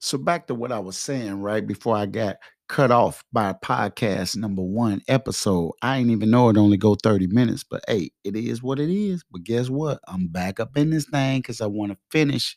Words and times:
So 0.00 0.18
back 0.18 0.46
to 0.46 0.54
what 0.54 0.72
I 0.72 0.78
was 0.78 0.96
saying 0.96 1.40
right 1.40 1.66
before 1.66 1.96
I 1.96 2.06
got 2.06 2.36
cut 2.68 2.90
off 2.90 3.24
by 3.32 3.52
podcast 3.54 4.36
number 4.36 4.62
one 4.62 5.00
episode. 5.08 5.72
I 5.82 5.98
ain't 5.98 6.10
even 6.10 6.30
know 6.30 6.48
it 6.50 6.56
only 6.56 6.76
go 6.76 6.94
30 6.94 7.26
minutes, 7.28 7.64
but 7.64 7.82
hey, 7.88 8.10
it 8.24 8.36
is 8.36 8.62
what 8.62 8.78
it 8.78 8.90
is. 8.90 9.24
But 9.30 9.44
guess 9.44 9.68
what? 9.70 10.00
I'm 10.06 10.28
back 10.28 10.60
up 10.60 10.76
in 10.76 10.90
this 10.90 11.06
thing 11.06 11.40
because 11.40 11.60
I 11.60 11.66
want 11.66 11.92
to 11.92 11.98
finish 12.10 12.56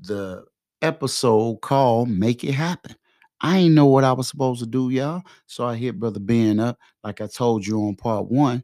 the 0.00 0.44
episode 0.82 1.56
called 1.62 2.10
Make 2.10 2.44
It 2.44 2.52
Happen. 2.52 2.94
I 3.40 3.58
ain't 3.58 3.74
know 3.74 3.86
what 3.86 4.04
I 4.04 4.12
was 4.12 4.28
supposed 4.28 4.60
to 4.60 4.66
do, 4.66 4.90
y'all. 4.90 5.22
So 5.46 5.66
I 5.66 5.76
hit 5.76 5.98
Brother 5.98 6.20
Ben 6.20 6.60
up, 6.60 6.78
like 7.02 7.20
I 7.20 7.26
told 7.26 7.66
you 7.66 7.80
on 7.80 7.96
part 7.96 8.30
one. 8.30 8.62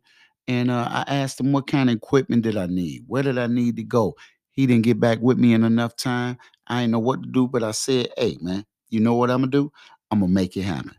And 0.48 0.70
uh, 0.70 0.88
I 0.90 1.04
asked 1.06 1.40
him 1.40 1.52
what 1.52 1.66
kind 1.66 1.88
of 1.88 1.96
equipment 1.96 2.42
did 2.42 2.56
I 2.56 2.66
need? 2.66 3.04
Where 3.06 3.22
did 3.22 3.38
I 3.38 3.46
need 3.46 3.76
to 3.76 3.84
go? 3.84 4.14
He 4.50 4.66
didn't 4.66 4.84
get 4.84 5.00
back 5.00 5.18
with 5.20 5.38
me 5.38 5.54
in 5.54 5.64
enough 5.64 5.96
time. 5.96 6.36
I 6.66 6.80
didn't 6.80 6.92
know 6.92 6.98
what 7.00 7.22
to 7.22 7.28
do, 7.30 7.48
but 7.48 7.62
I 7.62 7.72
said, 7.72 8.08
hey, 8.16 8.38
man, 8.40 8.66
you 8.90 9.00
know 9.00 9.14
what 9.14 9.30
I'm 9.30 9.40
going 9.40 9.50
to 9.50 9.58
do? 9.58 9.72
I'm 10.10 10.20
going 10.20 10.30
to 10.30 10.34
make 10.34 10.56
it 10.56 10.62
happen. 10.62 10.94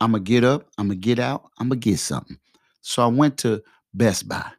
I'm 0.00 0.12
going 0.12 0.24
to 0.24 0.28
get 0.30 0.44
up. 0.44 0.68
I'm 0.78 0.88
going 0.88 1.00
to 1.00 1.04
get 1.06 1.18
out. 1.18 1.50
I'm 1.58 1.68
going 1.68 1.80
to 1.80 1.90
get 1.90 1.98
something. 1.98 2.38
So 2.82 3.02
I 3.02 3.08
went 3.08 3.38
to 3.38 3.62
Best 3.94 4.28
Buy. 4.28 4.50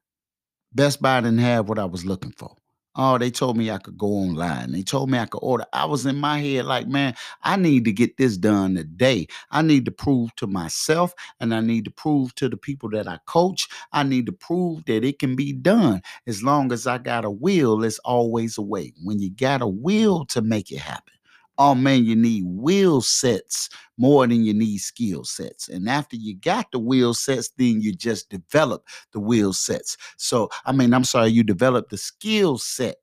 Best 0.74 1.02
Buy 1.02 1.22
didn't 1.22 1.40
have 1.40 1.70
what 1.70 1.80
I 1.80 1.86
was 1.86 2.06
looking 2.06 2.34
for. 2.34 2.57
Oh, 2.98 3.18
they 3.20 3.30
told 3.32 3.58
me 3.58 3.70
I 3.72 3.78
could 3.78 3.98
go 3.98 4.08
online. 4.08 4.72
They 4.72 4.82
told 4.82 5.10
me 5.12 5.20
I 5.20 5.28
could 5.28 5.40
order. 5.44 5.66
I 5.72 5.86
was 5.86 6.06
in 6.06 6.16
my 6.18 6.40
head 6.40 6.66
like, 6.66 6.88
man, 6.88 7.16
I 7.44 7.56
need 7.56 7.86
to 7.86 7.92
get 7.94 8.18
this 8.18 8.38
done 8.38 8.76
today. 8.76 9.28
I 9.52 9.62
need 9.62 9.86
to 9.86 9.92
prove 9.92 10.36
to 10.38 10.48
myself 10.48 11.14
and 11.40 11.54
I 11.54 11.62
need 11.62 11.86
to 11.86 11.92
prove 11.92 12.34
to 12.36 12.50
the 12.50 12.58
people 12.58 12.90
that 12.92 13.08
I 13.08 13.20
coach. 13.28 13.70
I 13.94 14.04
need 14.04 14.26
to 14.26 14.32
prove 14.34 14.86
that 14.86 15.04
it 15.06 15.20
can 15.20 15.36
be 15.36 15.54
done. 15.54 16.02
As 16.26 16.44
long 16.44 16.72
as 16.74 16.88
I 16.88 16.98
got 16.98 17.24
a 17.26 17.32
will, 17.32 17.84
it's 17.84 18.00
always 18.00 18.58
a 18.58 18.64
way. 18.64 18.94
When 19.04 19.20
you 19.20 19.30
got 19.32 19.62
a 19.62 19.68
will 19.68 20.26
to 20.28 20.42
make 20.42 20.72
it 20.72 20.80
happen. 20.80 21.14
Oh 21.58 21.74
man, 21.76 22.06
you 22.06 22.16
need 22.16 22.44
will 22.46 23.02
sets 23.02 23.70
more 23.98 24.28
than 24.28 24.44
you 24.46 24.54
need 24.54 24.78
skill 24.78 25.24
sets. 25.24 25.68
And 25.70 25.90
after 25.90 26.16
you 26.16 26.36
got 26.36 26.72
the 26.72 26.80
wheel 26.80 27.14
sets, 27.14 27.50
then 27.58 27.82
you 27.82 27.94
just 27.96 28.30
develop 28.30 28.86
the 29.12 29.20
wheel 29.20 29.54
sets. 29.54 29.98
So, 30.18 30.50
I 30.66 30.72
mean, 30.72 30.94
I'm 30.94 31.04
sorry, 31.04 31.30
you 31.30 31.44
develop 31.44 31.90
the 31.90 31.98
skill 31.98 32.58
set 32.60 32.98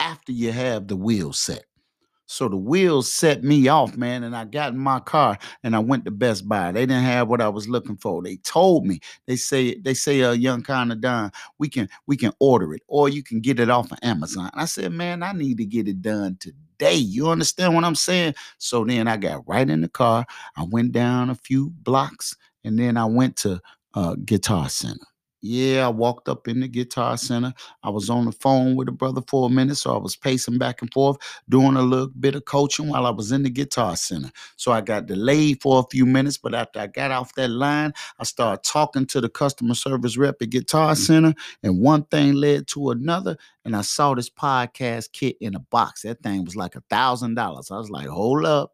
after 0.00 0.32
you 0.32 0.52
have 0.52 0.88
the 0.88 0.96
wheel 0.96 1.32
set. 1.32 1.64
So 2.30 2.46
the 2.46 2.58
wheels 2.58 3.10
set 3.10 3.42
me 3.42 3.68
off, 3.68 3.96
man, 3.96 4.22
and 4.22 4.36
I 4.36 4.44
got 4.44 4.74
in 4.74 4.78
my 4.78 5.00
car 5.00 5.38
and 5.64 5.74
I 5.74 5.78
went 5.78 6.04
to 6.04 6.10
Best 6.10 6.46
Buy. 6.46 6.70
They 6.72 6.82
didn't 6.84 7.04
have 7.04 7.26
what 7.26 7.40
I 7.40 7.48
was 7.48 7.70
looking 7.70 7.96
for. 7.96 8.22
They 8.22 8.36
told 8.36 8.86
me. 8.86 9.00
They 9.26 9.36
say 9.36 9.76
they 9.78 9.94
say 9.94 10.22
uh 10.22 10.32
young 10.32 10.62
kind 10.62 10.92
of 10.92 11.00
done. 11.00 11.32
We 11.58 11.70
can 11.70 11.88
we 12.06 12.18
can 12.18 12.32
order 12.38 12.74
it 12.74 12.82
or 12.86 13.08
you 13.08 13.22
can 13.22 13.40
get 13.40 13.58
it 13.58 13.70
off 13.70 13.90
of 13.90 13.98
Amazon. 14.02 14.50
I 14.52 14.66
said, 14.66 14.92
man, 14.92 15.22
I 15.22 15.32
need 15.32 15.56
to 15.56 15.64
get 15.64 15.88
it 15.88 16.02
done 16.02 16.36
today. 16.38 16.96
You 16.96 17.30
understand 17.30 17.74
what 17.74 17.84
I'm 17.84 17.94
saying? 17.94 18.34
So 18.58 18.84
then 18.84 19.08
I 19.08 19.16
got 19.16 19.48
right 19.48 19.68
in 19.68 19.80
the 19.80 19.88
car. 19.88 20.26
I 20.54 20.64
went 20.64 20.92
down 20.92 21.30
a 21.30 21.34
few 21.34 21.70
blocks 21.70 22.36
and 22.62 22.78
then 22.78 22.98
I 22.98 23.06
went 23.06 23.36
to 23.38 23.58
uh 23.94 24.16
Guitar 24.26 24.68
Center. 24.68 25.06
Yeah, 25.40 25.86
I 25.86 25.88
walked 25.90 26.28
up 26.28 26.48
in 26.48 26.60
the 26.60 26.68
guitar 26.68 27.16
center. 27.16 27.54
I 27.84 27.90
was 27.90 28.10
on 28.10 28.24
the 28.24 28.32
phone 28.32 28.74
with 28.74 28.88
a 28.88 28.92
brother 28.92 29.20
for 29.28 29.46
a 29.46 29.50
minute, 29.50 29.76
so 29.76 29.94
I 29.94 29.98
was 29.98 30.16
pacing 30.16 30.58
back 30.58 30.82
and 30.82 30.92
forth, 30.92 31.18
doing 31.48 31.76
a 31.76 31.82
little 31.82 32.08
bit 32.08 32.34
of 32.34 32.44
coaching 32.44 32.88
while 32.88 33.06
I 33.06 33.10
was 33.10 33.30
in 33.30 33.44
the 33.44 33.50
guitar 33.50 33.96
center. 33.96 34.30
So 34.56 34.72
I 34.72 34.80
got 34.80 35.06
delayed 35.06 35.62
for 35.62 35.78
a 35.78 35.86
few 35.90 36.06
minutes, 36.06 36.38
but 36.38 36.54
after 36.54 36.80
I 36.80 36.88
got 36.88 37.12
off 37.12 37.34
that 37.34 37.50
line, 37.50 37.92
I 38.18 38.24
started 38.24 38.64
talking 38.64 39.06
to 39.06 39.20
the 39.20 39.28
customer 39.28 39.74
service 39.74 40.16
rep 40.16 40.42
at 40.42 40.50
Guitar 40.50 40.94
mm. 40.94 40.98
Center, 40.98 41.34
and 41.62 41.80
one 41.80 42.04
thing 42.04 42.34
led 42.34 42.66
to 42.68 42.90
another, 42.90 43.36
and 43.64 43.76
I 43.76 43.82
saw 43.82 44.14
this 44.14 44.30
podcast 44.30 45.12
kit 45.12 45.36
in 45.40 45.54
a 45.54 45.60
box. 45.60 46.02
That 46.02 46.22
thing 46.22 46.44
was 46.44 46.56
like 46.56 46.74
a 46.74 46.82
thousand 46.90 47.34
dollars. 47.34 47.70
I 47.70 47.78
was 47.78 47.90
like, 47.90 48.08
hold 48.08 48.44
up. 48.44 48.72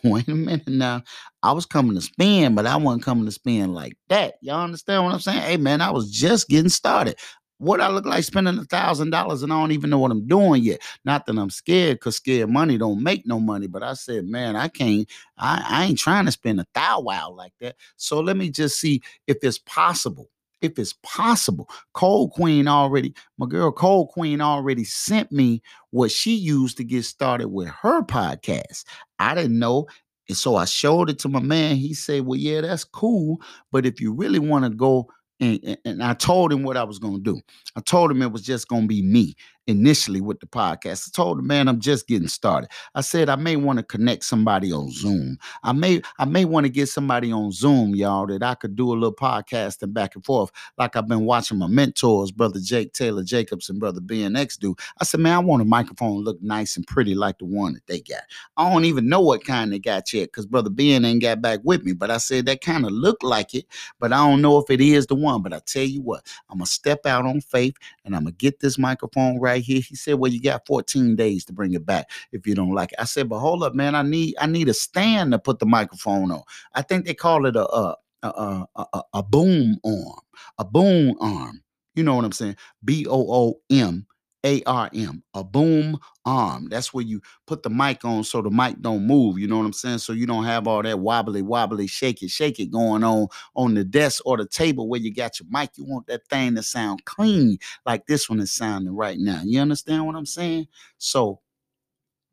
Wait 0.04 0.28
a 0.28 0.34
minute 0.34 0.68
now. 0.68 1.02
I 1.42 1.52
was 1.52 1.66
coming 1.66 1.94
to 1.94 2.00
spend, 2.00 2.56
but 2.56 2.66
I 2.66 2.76
wasn't 2.76 3.04
coming 3.04 3.26
to 3.26 3.32
spend 3.32 3.74
like 3.74 3.96
that. 4.08 4.34
Y'all 4.40 4.64
understand 4.64 5.04
what 5.04 5.14
I'm 5.14 5.20
saying? 5.20 5.42
Hey 5.42 5.56
man, 5.56 5.80
I 5.80 5.90
was 5.90 6.10
just 6.10 6.48
getting 6.48 6.68
started. 6.68 7.16
What 7.58 7.80
I 7.80 7.88
look 7.88 8.04
like 8.04 8.22
spending 8.24 8.58
a 8.58 8.64
thousand 8.64 9.10
dollars 9.10 9.42
and 9.42 9.52
I 9.52 9.58
don't 9.58 9.72
even 9.72 9.88
know 9.88 9.98
what 9.98 10.10
I'm 10.10 10.26
doing 10.26 10.62
yet. 10.62 10.80
Not 11.06 11.24
that 11.26 11.38
I'm 11.38 11.48
scared, 11.48 11.96
because 11.96 12.16
scared 12.16 12.50
money 12.50 12.76
don't 12.76 13.02
make 13.02 13.26
no 13.26 13.40
money. 13.40 13.66
But 13.66 13.82
I 13.82 13.94
said, 13.94 14.26
man, 14.26 14.56
I 14.56 14.68
can't, 14.68 15.08
I, 15.38 15.64
I 15.66 15.84
ain't 15.86 15.98
trying 15.98 16.26
to 16.26 16.32
spend 16.32 16.60
a 16.60 16.66
thou 16.74 17.00
wow 17.00 17.30
like 17.30 17.54
that. 17.60 17.76
So 17.96 18.20
let 18.20 18.36
me 18.36 18.50
just 18.50 18.78
see 18.78 19.00
if 19.26 19.38
it's 19.42 19.58
possible 19.58 20.28
if 20.60 20.78
it's 20.78 20.94
possible. 21.02 21.68
Cold 21.92 22.32
Queen 22.32 22.68
already, 22.68 23.14
my 23.38 23.46
girl 23.46 23.72
Cold 23.72 24.08
Queen 24.08 24.40
already 24.40 24.84
sent 24.84 25.30
me 25.32 25.62
what 25.90 26.10
she 26.10 26.34
used 26.34 26.76
to 26.78 26.84
get 26.84 27.04
started 27.04 27.48
with 27.48 27.68
her 27.68 28.02
podcast. 28.02 28.84
I 29.18 29.34
didn't 29.34 29.58
know. 29.58 29.86
And 30.28 30.36
so 30.36 30.56
I 30.56 30.64
showed 30.64 31.08
it 31.08 31.18
to 31.20 31.28
my 31.28 31.40
man. 31.40 31.76
He 31.76 31.94
said, 31.94 32.26
Well, 32.26 32.38
yeah, 32.38 32.60
that's 32.60 32.84
cool. 32.84 33.40
But 33.70 33.86
if 33.86 34.00
you 34.00 34.12
really 34.12 34.40
want 34.40 34.64
to 34.64 34.70
go 34.70 35.08
and, 35.40 35.76
and, 35.84 36.02
I 36.02 36.14
told 36.14 36.52
him 36.52 36.62
what 36.62 36.78
I 36.78 36.84
was 36.84 36.98
going 36.98 37.22
to 37.22 37.34
do. 37.34 37.40
I 37.76 37.80
told 37.80 38.10
him 38.10 38.22
it 38.22 38.32
was 38.32 38.42
just 38.42 38.68
going 38.68 38.82
to 38.82 38.88
be 38.88 39.02
me 39.02 39.34
initially 39.66 40.20
with 40.20 40.40
the 40.40 40.46
podcast. 40.46 41.08
I 41.08 41.10
told 41.14 41.38
the 41.38 41.42
man, 41.42 41.68
I'm 41.68 41.80
just 41.80 42.06
getting 42.06 42.28
started. 42.28 42.70
I 42.94 43.00
said 43.00 43.28
I 43.28 43.36
may 43.36 43.56
want 43.56 43.78
to 43.78 43.82
connect 43.82 44.24
somebody 44.24 44.72
on 44.72 44.90
Zoom. 44.90 45.38
I 45.62 45.72
may 45.72 46.02
I 46.18 46.24
may 46.24 46.44
want 46.44 46.64
to 46.64 46.70
get 46.70 46.88
somebody 46.88 47.32
on 47.32 47.52
Zoom, 47.52 47.94
y'all, 47.94 48.26
that 48.28 48.42
I 48.42 48.54
could 48.54 48.76
do 48.76 48.92
a 48.92 48.94
little 48.94 49.14
podcasting 49.14 49.92
back 49.92 50.14
and 50.14 50.24
forth, 50.24 50.50
like 50.78 50.96
I've 50.96 51.08
been 51.08 51.24
watching 51.24 51.58
my 51.58 51.66
mentors, 51.66 52.30
brother 52.30 52.60
Jake 52.62 52.92
Taylor 52.92 53.24
Jacobs 53.24 53.68
and 53.68 53.80
brother 53.80 54.00
BNX 54.00 54.58
do. 54.58 54.74
I 55.00 55.04
said, 55.04 55.20
man, 55.20 55.34
I 55.34 55.38
want 55.40 55.62
a 55.62 55.64
microphone 55.64 56.22
look 56.22 56.40
nice 56.42 56.76
and 56.76 56.86
pretty 56.86 57.14
like 57.14 57.38
the 57.38 57.44
one 57.44 57.74
that 57.74 57.86
they 57.86 58.00
got. 58.00 58.22
I 58.56 58.70
don't 58.70 58.84
even 58.84 59.08
know 59.08 59.20
what 59.20 59.44
kind 59.44 59.72
they 59.72 59.78
got 59.78 60.12
yet 60.12 60.28
because 60.28 60.46
brother 60.46 60.70
Ben 60.70 61.04
ain't 61.04 61.22
got 61.22 61.42
back 61.42 61.60
with 61.64 61.84
me, 61.84 61.92
but 61.92 62.10
I 62.10 62.18
said 62.18 62.46
that 62.46 62.60
kind 62.60 62.84
of 62.84 62.92
looked 62.92 63.22
like 63.22 63.54
it, 63.54 63.66
but 63.98 64.12
I 64.12 64.18
don't 64.18 64.42
know 64.42 64.58
if 64.58 64.70
it 64.70 64.80
is 64.80 65.06
the 65.06 65.14
one. 65.14 65.42
But 65.42 65.52
I 65.52 65.60
tell 65.66 65.82
you 65.82 66.00
what, 66.00 66.26
I'm 66.48 66.58
gonna 66.58 66.66
step 66.66 67.06
out 67.06 67.26
on 67.26 67.40
faith 67.40 67.74
and 68.04 68.14
I'm 68.14 68.22
gonna 68.22 68.32
get 68.32 68.60
this 68.60 68.78
microphone 68.78 69.38
right 69.40 69.55
here. 69.64 69.80
He 69.80 69.96
said, 69.96 70.14
Well, 70.14 70.32
you 70.32 70.40
got 70.40 70.66
14 70.66 71.16
days 71.16 71.44
to 71.46 71.52
bring 71.52 71.74
it 71.74 71.86
back 71.86 72.10
if 72.32 72.46
you 72.46 72.54
don't 72.54 72.74
like 72.74 72.92
it. 72.92 73.00
I 73.00 73.04
said, 73.04 73.28
But 73.28 73.40
hold 73.40 73.62
up, 73.62 73.74
man, 73.74 73.94
I 73.94 74.02
need 74.02 74.34
I 74.40 74.46
need 74.46 74.68
a 74.68 74.74
stand 74.74 75.32
to 75.32 75.38
put 75.38 75.58
the 75.58 75.66
microphone 75.66 76.30
on. 76.30 76.42
I 76.74 76.82
think 76.82 77.06
they 77.06 77.14
call 77.14 77.46
it 77.46 77.56
a 77.56 77.66
a 77.68 77.96
a, 78.22 78.66
a, 78.76 79.02
a 79.14 79.22
boom 79.22 79.78
arm, 79.84 80.20
a 80.58 80.64
boom 80.64 81.16
arm. 81.20 81.62
You 81.94 82.02
know 82.04 82.14
what 82.16 82.24
I'm 82.24 82.32
saying? 82.32 82.56
B 82.84 83.06
O 83.08 83.26
O 83.32 83.60
M 83.70 84.06
ARM, 84.46 85.22
a 85.34 85.42
boom 85.44 85.98
arm. 86.24 86.68
That's 86.68 86.92
where 86.94 87.04
you 87.04 87.20
put 87.46 87.62
the 87.62 87.70
mic 87.70 88.04
on 88.04 88.24
so 88.24 88.42
the 88.42 88.50
mic 88.50 88.80
don't 88.80 89.06
move. 89.06 89.38
You 89.38 89.48
know 89.48 89.58
what 89.58 89.66
I'm 89.66 89.72
saying? 89.72 89.98
So 89.98 90.12
you 90.12 90.26
don't 90.26 90.44
have 90.44 90.66
all 90.66 90.82
that 90.82 90.98
wobbly, 90.98 91.42
wobbly, 91.42 91.86
shake 91.86 92.22
it, 92.22 92.30
shake 92.30 92.60
it 92.60 92.70
going 92.70 93.04
on 93.04 93.28
on 93.54 93.74
the 93.74 93.84
desk 93.84 94.22
or 94.24 94.36
the 94.36 94.46
table 94.46 94.88
where 94.88 95.00
you 95.00 95.12
got 95.12 95.40
your 95.40 95.48
mic. 95.50 95.70
You 95.76 95.84
want 95.84 96.06
that 96.06 96.26
thing 96.28 96.54
to 96.54 96.62
sound 96.62 97.04
clean 97.04 97.58
like 97.84 98.06
this 98.06 98.28
one 98.28 98.40
is 98.40 98.52
sounding 98.52 98.94
right 98.94 99.18
now. 99.18 99.40
You 99.44 99.60
understand 99.60 100.06
what 100.06 100.16
I'm 100.16 100.26
saying? 100.26 100.68
So 100.98 101.40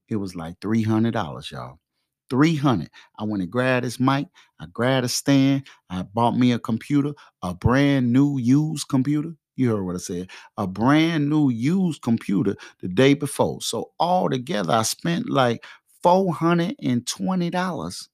it 0.08 0.18
was 0.18 0.36
like 0.36 0.60
$300, 0.60 1.52
y'all. 1.52 1.80
300. 2.30 2.90
I 3.20 3.24
went 3.24 3.44
and 3.44 3.52
grabbed 3.52 3.86
this 3.86 4.00
mic. 4.00 4.28
I 4.60 4.66
grabbed 4.66 5.06
a 5.06 5.10
stand. 5.10 5.68
I 5.90 6.04
bought 6.04 6.38
me 6.38 6.52
a 6.52 6.60
computer, 6.60 7.14
a 7.42 7.54
brand 7.54 8.12
new 8.12 8.38
used 8.38 8.88
computer. 8.88 9.36
You 9.56 9.76
heard 9.76 9.84
what 9.84 9.96
I 9.96 10.00
said. 10.00 10.30
A 10.58 10.68
brand 10.68 11.30
new 11.30 11.50
used 11.50 12.02
computer 12.02 12.56
the 12.82 12.88
day 12.88 13.14
before. 13.14 13.62
So 13.62 13.92
all 14.00 14.30
together, 14.30 14.74
I 14.74 14.84
spent 14.84 15.30
like 15.30 15.66
$420 16.04 18.08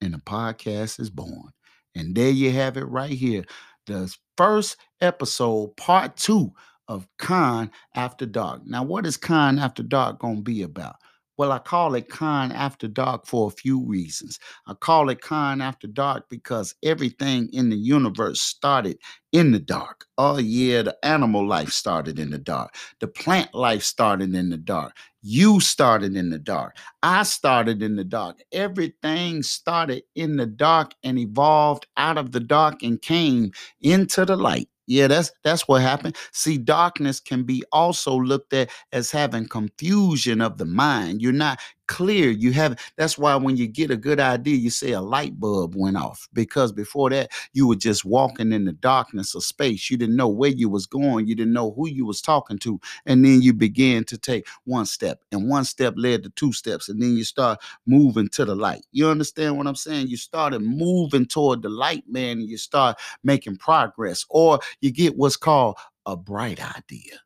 and 0.00 0.14
the 0.14 0.18
podcast 0.18 1.00
is 1.00 1.10
born. 1.10 1.50
And 1.94 2.14
there 2.14 2.30
you 2.30 2.50
have 2.52 2.76
it 2.76 2.84
right 2.84 3.10
here. 3.10 3.44
The 3.86 4.14
first 4.36 4.76
episode, 5.00 5.76
part 5.76 6.16
two 6.16 6.52
of 6.88 7.06
Con 7.18 7.70
After 7.94 8.26
Dark. 8.26 8.66
Now, 8.66 8.82
what 8.82 9.06
is 9.06 9.16
Con 9.16 9.58
After 9.58 9.82
Dark 9.82 10.18
going 10.18 10.36
to 10.36 10.42
be 10.42 10.62
about? 10.62 10.96
Well, 11.38 11.52
I 11.52 11.58
call 11.58 11.94
it 11.94 12.08
Con 12.08 12.50
After 12.50 12.88
Dark 12.88 13.26
for 13.26 13.48
a 13.48 13.50
few 13.50 13.84
reasons. 13.84 14.38
I 14.66 14.74
call 14.74 15.10
it 15.10 15.20
Con 15.20 15.60
After 15.60 15.86
Dark 15.86 16.28
because 16.30 16.74
everything 16.82 17.50
in 17.52 17.68
the 17.68 17.76
universe 17.76 18.40
started 18.40 18.98
in 19.32 19.52
the 19.52 19.58
dark. 19.58 20.06
Oh, 20.16 20.38
yeah, 20.38 20.82
the 20.82 20.96
animal 21.04 21.46
life 21.46 21.70
started 21.70 22.18
in 22.18 22.30
the 22.30 22.38
dark. 22.38 22.74
The 23.00 23.08
plant 23.08 23.54
life 23.54 23.82
started 23.82 24.34
in 24.34 24.48
the 24.48 24.56
dark. 24.56 24.96
You 25.20 25.60
started 25.60 26.16
in 26.16 26.30
the 26.30 26.38
dark. 26.38 26.78
I 27.02 27.24
started 27.24 27.82
in 27.82 27.96
the 27.96 28.04
dark. 28.04 28.38
Everything 28.52 29.42
started 29.42 30.04
in 30.14 30.36
the 30.36 30.46
dark 30.46 30.94
and 31.02 31.18
evolved 31.18 31.86
out 31.98 32.16
of 32.16 32.32
the 32.32 32.40
dark 32.40 32.82
and 32.82 33.00
came 33.02 33.50
into 33.80 34.24
the 34.24 34.36
light. 34.36 34.68
Yeah, 34.86 35.08
that's 35.08 35.32
that's 35.42 35.66
what 35.66 35.82
happened. 35.82 36.16
See, 36.32 36.58
darkness 36.58 37.18
can 37.18 37.42
be 37.42 37.64
also 37.72 38.14
looked 38.16 38.52
at 38.52 38.70
as 38.92 39.10
having 39.10 39.48
confusion 39.48 40.40
of 40.40 40.58
the 40.58 40.64
mind. 40.64 41.20
You're 41.22 41.32
not 41.32 41.58
clear. 41.86 42.30
You 42.30 42.52
have 42.52 42.78
that's 42.96 43.18
why 43.18 43.34
when 43.36 43.56
you 43.56 43.66
get 43.66 43.90
a 43.90 43.96
good 43.96 44.20
idea, 44.20 44.56
you 44.56 44.70
say 44.70 44.92
a 44.92 45.00
light 45.00 45.38
bulb 45.38 45.74
went 45.76 45.96
off 45.96 46.28
because 46.32 46.72
before 46.72 47.10
that 47.10 47.30
you 47.52 47.66
were 47.66 47.76
just 47.76 48.04
walking 48.04 48.52
in 48.52 48.64
the 48.64 48.72
darkness 48.72 49.34
of 49.34 49.44
space. 49.44 49.90
You 49.90 49.96
didn't 49.96 50.16
know 50.16 50.28
where 50.28 50.50
you 50.50 50.68
was 50.68 50.86
going. 50.86 51.26
You 51.26 51.34
didn't 51.34 51.52
know 51.52 51.72
who 51.72 51.88
you 51.88 52.06
was 52.06 52.20
talking 52.20 52.58
to, 52.60 52.80
and 53.06 53.24
then 53.24 53.42
you 53.42 53.52
began 53.52 54.04
to 54.04 54.18
take 54.18 54.46
one 54.64 54.86
step, 54.86 55.20
and 55.32 55.48
one 55.48 55.64
step 55.64 55.94
led 55.96 56.22
to 56.24 56.30
two 56.30 56.52
steps, 56.52 56.88
and 56.88 57.00
then 57.00 57.16
you 57.16 57.24
start 57.24 57.60
moving 57.86 58.28
to 58.30 58.44
the 58.44 58.54
light. 58.54 58.84
You 58.92 59.08
understand 59.08 59.56
what 59.56 59.66
I'm 59.66 59.76
saying? 59.76 60.08
You 60.08 60.16
started 60.16 60.60
moving 60.60 61.26
toward 61.26 61.62
the 61.62 61.68
light, 61.68 62.04
man, 62.08 62.38
and 62.38 62.48
you 62.48 62.58
start 62.58 62.98
making 63.22 63.56
progress, 63.56 64.24
or 64.30 64.60
you 64.80 64.90
get 64.90 65.16
what's 65.16 65.36
called 65.36 65.76
a 66.06 66.16
bright 66.16 66.60
idea. 66.76 67.18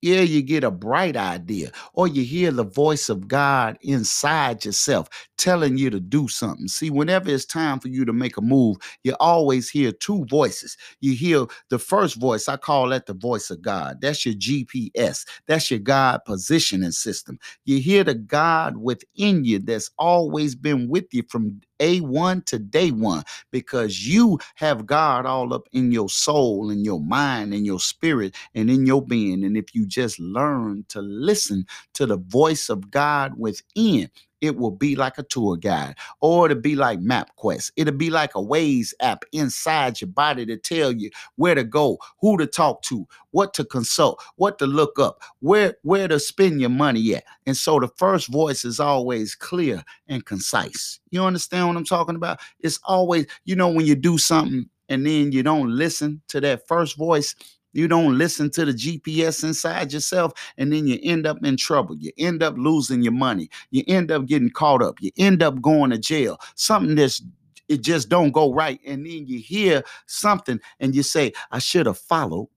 Yeah, 0.00 0.20
you 0.20 0.42
get 0.42 0.62
a 0.62 0.70
bright 0.70 1.16
idea, 1.16 1.72
or 1.92 2.06
you 2.06 2.22
hear 2.22 2.52
the 2.52 2.62
voice 2.64 3.08
of 3.08 3.26
God 3.26 3.78
inside 3.82 4.64
yourself 4.64 5.08
telling 5.38 5.76
you 5.76 5.90
to 5.90 5.98
do 5.98 6.28
something. 6.28 6.68
See, 6.68 6.88
whenever 6.90 7.30
it's 7.30 7.44
time 7.44 7.80
for 7.80 7.88
you 7.88 8.04
to 8.04 8.12
make 8.12 8.36
a 8.36 8.40
move, 8.40 8.76
you 9.02 9.16
always 9.18 9.68
hear 9.68 9.90
two 9.90 10.24
voices. 10.26 10.76
You 11.00 11.14
hear 11.14 11.46
the 11.70 11.80
first 11.80 12.14
voice, 12.20 12.48
I 12.48 12.58
call 12.58 12.90
that 12.90 13.06
the 13.06 13.14
voice 13.14 13.50
of 13.50 13.60
God. 13.60 14.00
That's 14.00 14.24
your 14.24 14.36
GPS, 14.36 15.24
that's 15.48 15.68
your 15.70 15.80
God 15.80 16.20
positioning 16.24 16.92
system. 16.92 17.38
You 17.64 17.80
hear 17.80 18.04
the 18.04 18.14
God 18.14 18.76
within 18.76 19.44
you 19.44 19.58
that's 19.58 19.90
always 19.98 20.54
been 20.54 20.88
with 20.88 21.06
you 21.12 21.24
from 21.28 21.60
A1 21.80 22.44
to 22.46 22.58
day 22.60 22.90
one 22.92 23.24
because 23.50 24.06
you 24.06 24.38
have 24.56 24.86
God 24.86 25.26
all 25.26 25.54
up 25.54 25.68
in 25.72 25.92
your 25.92 26.08
soul, 26.08 26.70
in 26.70 26.84
your 26.84 27.00
mind, 27.00 27.54
in 27.54 27.64
your 27.64 27.80
spirit, 27.80 28.36
and 28.54 28.70
in 28.70 28.86
your 28.86 29.02
being. 29.04 29.44
And 29.44 29.56
if 29.56 29.74
you 29.74 29.86
just 29.88 30.18
learn 30.20 30.84
to 30.88 31.00
listen 31.00 31.66
to 31.94 32.06
the 32.06 32.16
voice 32.16 32.68
of 32.68 32.90
God 32.90 33.34
within, 33.38 34.10
it 34.40 34.56
will 34.56 34.70
be 34.70 34.94
like 34.94 35.18
a 35.18 35.22
tour 35.24 35.56
guide 35.56 35.96
or 36.20 36.46
it'll 36.46 36.60
be 36.60 36.76
like 36.76 37.00
MapQuest. 37.00 37.72
It'll 37.76 37.94
be 37.94 38.10
like 38.10 38.34
a 38.34 38.38
Waze 38.42 38.94
app 39.00 39.24
inside 39.32 40.00
your 40.00 40.08
body 40.08 40.46
to 40.46 40.56
tell 40.56 40.92
you 40.92 41.10
where 41.36 41.54
to 41.54 41.64
go, 41.64 41.98
who 42.20 42.36
to 42.38 42.46
talk 42.46 42.82
to, 42.82 43.06
what 43.30 43.52
to 43.54 43.64
consult, 43.64 44.22
what 44.36 44.58
to 44.58 44.66
look 44.66 44.98
up, 44.98 45.22
where 45.40 45.74
where 45.82 46.08
to 46.08 46.20
spend 46.20 46.60
your 46.60 46.70
money 46.70 47.14
at. 47.14 47.24
And 47.46 47.56
so 47.56 47.80
the 47.80 47.88
first 47.96 48.28
voice 48.28 48.64
is 48.64 48.80
always 48.80 49.34
clear 49.34 49.82
and 50.06 50.24
concise. 50.24 51.00
You 51.10 51.24
understand 51.24 51.68
what 51.68 51.76
I'm 51.76 51.84
talking 51.84 52.16
about? 52.16 52.40
It's 52.60 52.78
always, 52.84 53.26
you 53.44 53.56
know, 53.56 53.68
when 53.68 53.86
you 53.86 53.94
do 53.94 54.18
something 54.18 54.68
and 54.88 55.06
then 55.06 55.32
you 55.32 55.42
don't 55.42 55.70
listen 55.70 56.22
to 56.28 56.40
that 56.40 56.66
first 56.66 56.96
voice, 56.96 57.34
you 57.78 57.88
don't 57.88 58.18
listen 58.18 58.50
to 58.50 58.64
the 58.64 58.72
GPS 58.72 59.44
inside 59.44 59.92
yourself, 59.92 60.32
and 60.58 60.72
then 60.72 60.86
you 60.86 60.98
end 61.02 61.26
up 61.26 61.44
in 61.44 61.56
trouble. 61.56 61.96
You 61.96 62.12
end 62.18 62.42
up 62.42 62.54
losing 62.58 63.02
your 63.02 63.12
money. 63.12 63.48
You 63.70 63.84
end 63.86 64.10
up 64.10 64.26
getting 64.26 64.50
caught 64.50 64.82
up. 64.82 64.96
You 65.00 65.12
end 65.16 65.42
up 65.42 65.62
going 65.62 65.90
to 65.90 65.98
jail. 65.98 66.38
Something 66.56 66.96
that's 66.96 67.22
it 67.68 67.82
just 67.82 68.08
don't 68.08 68.32
go 68.32 68.52
right. 68.52 68.80
And 68.86 69.04
then 69.06 69.26
you 69.26 69.38
hear 69.38 69.84
something 70.06 70.58
and 70.80 70.94
you 70.94 71.02
say, 71.02 71.32
I 71.50 71.58
should 71.58 71.86
have 71.86 71.98
followed 71.98 72.48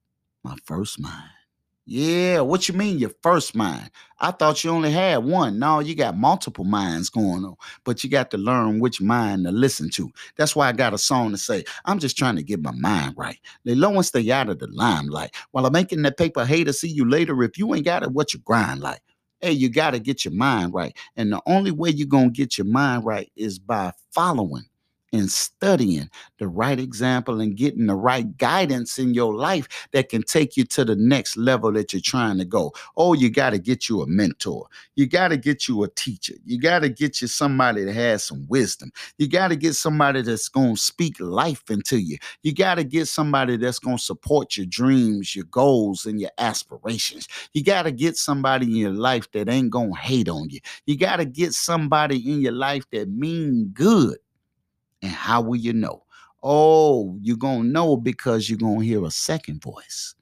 my 0.44 0.56
first 0.66 1.00
mind. 1.00 1.31
Yeah, 1.94 2.40
what 2.40 2.70
you 2.70 2.74
mean 2.74 3.00
your 3.00 3.12
first 3.22 3.54
mind? 3.54 3.92
I 4.18 4.32
thought 4.32 4.64
you 4.64 4.70
only 4.70 4.92
had 4.92 5.26
one. 5.26 5.60
No, 5.60 5.80
you 5.80 5.94
got 5.94 6.16
multiple 6.16 6.64
minds 6.64 7.10
going 7.10 7.44
on, 7.44 7.58
but 7.84 8.02
you 8.02 8.10
got 8.10 8.32
to 8.32 8.38
learn 8.38 8.80
which 8.80 9.02
mind 9.02 9.44
to 9.44 9.52
listen 9.52 9.90
to. 9.96 10.10
That's 10.38 10.56
why 10.56 10.70
I 10.70 10.72
got 10.72 10.94
a 10.94 10.98
song 10.98 11.32
to 11.32 11.38
say, 11.38 11.66
I'm 11.84 12.00
just 12.00 12.18
trying 12.18 12.38
to 12.38 12.44
get 12.44 12.62
my 12.62 12.72
mind 12.72 13.16
right. 13.18 13.38
They 13.66 13.76
low 13.76 13.94
and 13.94 14.06
stay 14.06 14.32
out 14.32 14.48
of 14.48 14.60
the 14.60 14.68
limelight. 14.68 15.36
While 15.52 15.66
I'm 15.66 15.74
making 15.74 16.04
that 16.04 16.16
paper, 16.16 16.46
hey 16.46 16.64
to 16.64 16.72
see 16.72 16.88
you 16.88 17.10
later. 17.10 17.44
If 17.44 17.58
you 17.58 17.76
ain't 17.76 17.84
got 17.84 18.04
it, 18.04 18.14
what 18.14 18.34
you 18.34 18.40
grind 18.40 18.80
like? 18.80 19.02
Hey, 19.42 19.52
you 19.52 19.68
got 19.68 19.92
to 19.92 20.00
get 20.00 20.24
your 20.24 20.34
mind 20.34 20.74
right. 20.74 20.96
And 21.18 21.34
the 21.34 21.42
only 21.46 21.72
way 21.72 21.90
you're 21.90 22.08
going 22.08 22.32
to 22.32 22.38
get 22.38 22.58
your 22.58 22.68
mind 22.68 23.04
right 23.06 23.30
is 23.36 23.60
by 23.60 23.92
following 24.14 24.64
and 25.14 25.30
studying 25.30 26.10
the 26.40 26.48
right 26.48 26.80
example 26.80 27.42
and 27.42 27.58
getting 27.58 27.88
the 27.88 27.96
right 27.96 28.38
guidance 28.38 28.98
in 28.98 29.14
your 29.14 29.34
life 29.34 29.68
that 29.92 30.10
can 30.10 30.24
take 30.24 30.56
you 30.56 30.64
to 30.66 30.86
the 30.86 30.96
next 30.96 31.38
level 31.38 31.72
that 31.74 31.94
you're 31.94 32.02
trying 32.02 32.38
to 32.38 32.46
go. 32.46 32.72
Oh, 32.96 33.14
you 33.14 33.30
got 33.30 33.52
to 33.52 33.60
get 33.60 33.90
you 33.90 34.02
a 34.02 34.08
mentor. 34.08 34.68
You 34.96 35.08
got 35.08 35.30
to 35.30 35.38
get 35.38 35.68
you 35.68 35.84
a 35.84 35.90
teacher. 35.90 36.34
You 36.46 36.60
got 36.60 36.80
to 36.80 36.90
get 36.90 37.22
you 37.22 37.28
somebody 37.28 37.84
that 37.84 37.94
has 37.94 38.24
some 38.24 38.46
wisdom. 38.48 38.92
You 39.18 39.28
got 39.28 39.50
to 39.50 39.56
get 39.56 39.76
somebody 39.76 40.22
that's 40.22 40.50
going 40.50 40.76
to 40.76 40.82
speak 40.82 41.20
life 41.20 41.64
into 41.70 42.00
you. 42.00 42.18
You 42.44 42.54
got 42.54 42.76
to 42.76 42.84
get 42.84 43.08
somebody 43.08 43.58
that's 43.58 43.80
going 43.80 43.98
to 43.98 44.04
support 44.04 44.56
your 44.56 44.66
dreams, 44.66 45.36
your 45.36 45.46
goals, 45.46 46.06
and 46.06 46.20
your 46.20 46.32
aspirations. 46.38 47.28
You 47.54 47.64
got 47.64 47.84
to 47.84 47.92
get 47.92 48.18
somebody 48.18 48.66
in 48.66 48.76
your 48.76 48.94
life 48.94 49.30
that 49.32 49.50
ain't 49.50 49.72
going 49.72 49.94
to 49.94 50.00
hate 50.00 50.30
on 50.30 50.50
you. 50.50 50.60
You 50.86 50.98
got 50.98 51.18
to 51.18 51.26
get 51.26 51.54
somebody 51.54 52.18
in 52.32 52.42
your 52.42 52.54
life 52.54 52.86
that 52.92 53.10
mean 53.10 53.72
good 53.74 54.18
and 55.02 55.12
how 55.12 55.42
will 55.42 55.58
you 55.58 55.74
know? 55.74 56.04
Oh, 56.44 57.18
you're 57.22 57.38
going 57.38 57.64
to 57.64 57.68
know 57.68 57.98
because 57.98 58.50
you're 58.50 58.58
going 58.58 58.80
to 58.80 58.86
hear 58.86 59.06
a 59.06 59.12
second 59.12 59.62
voice. 59.62 60.16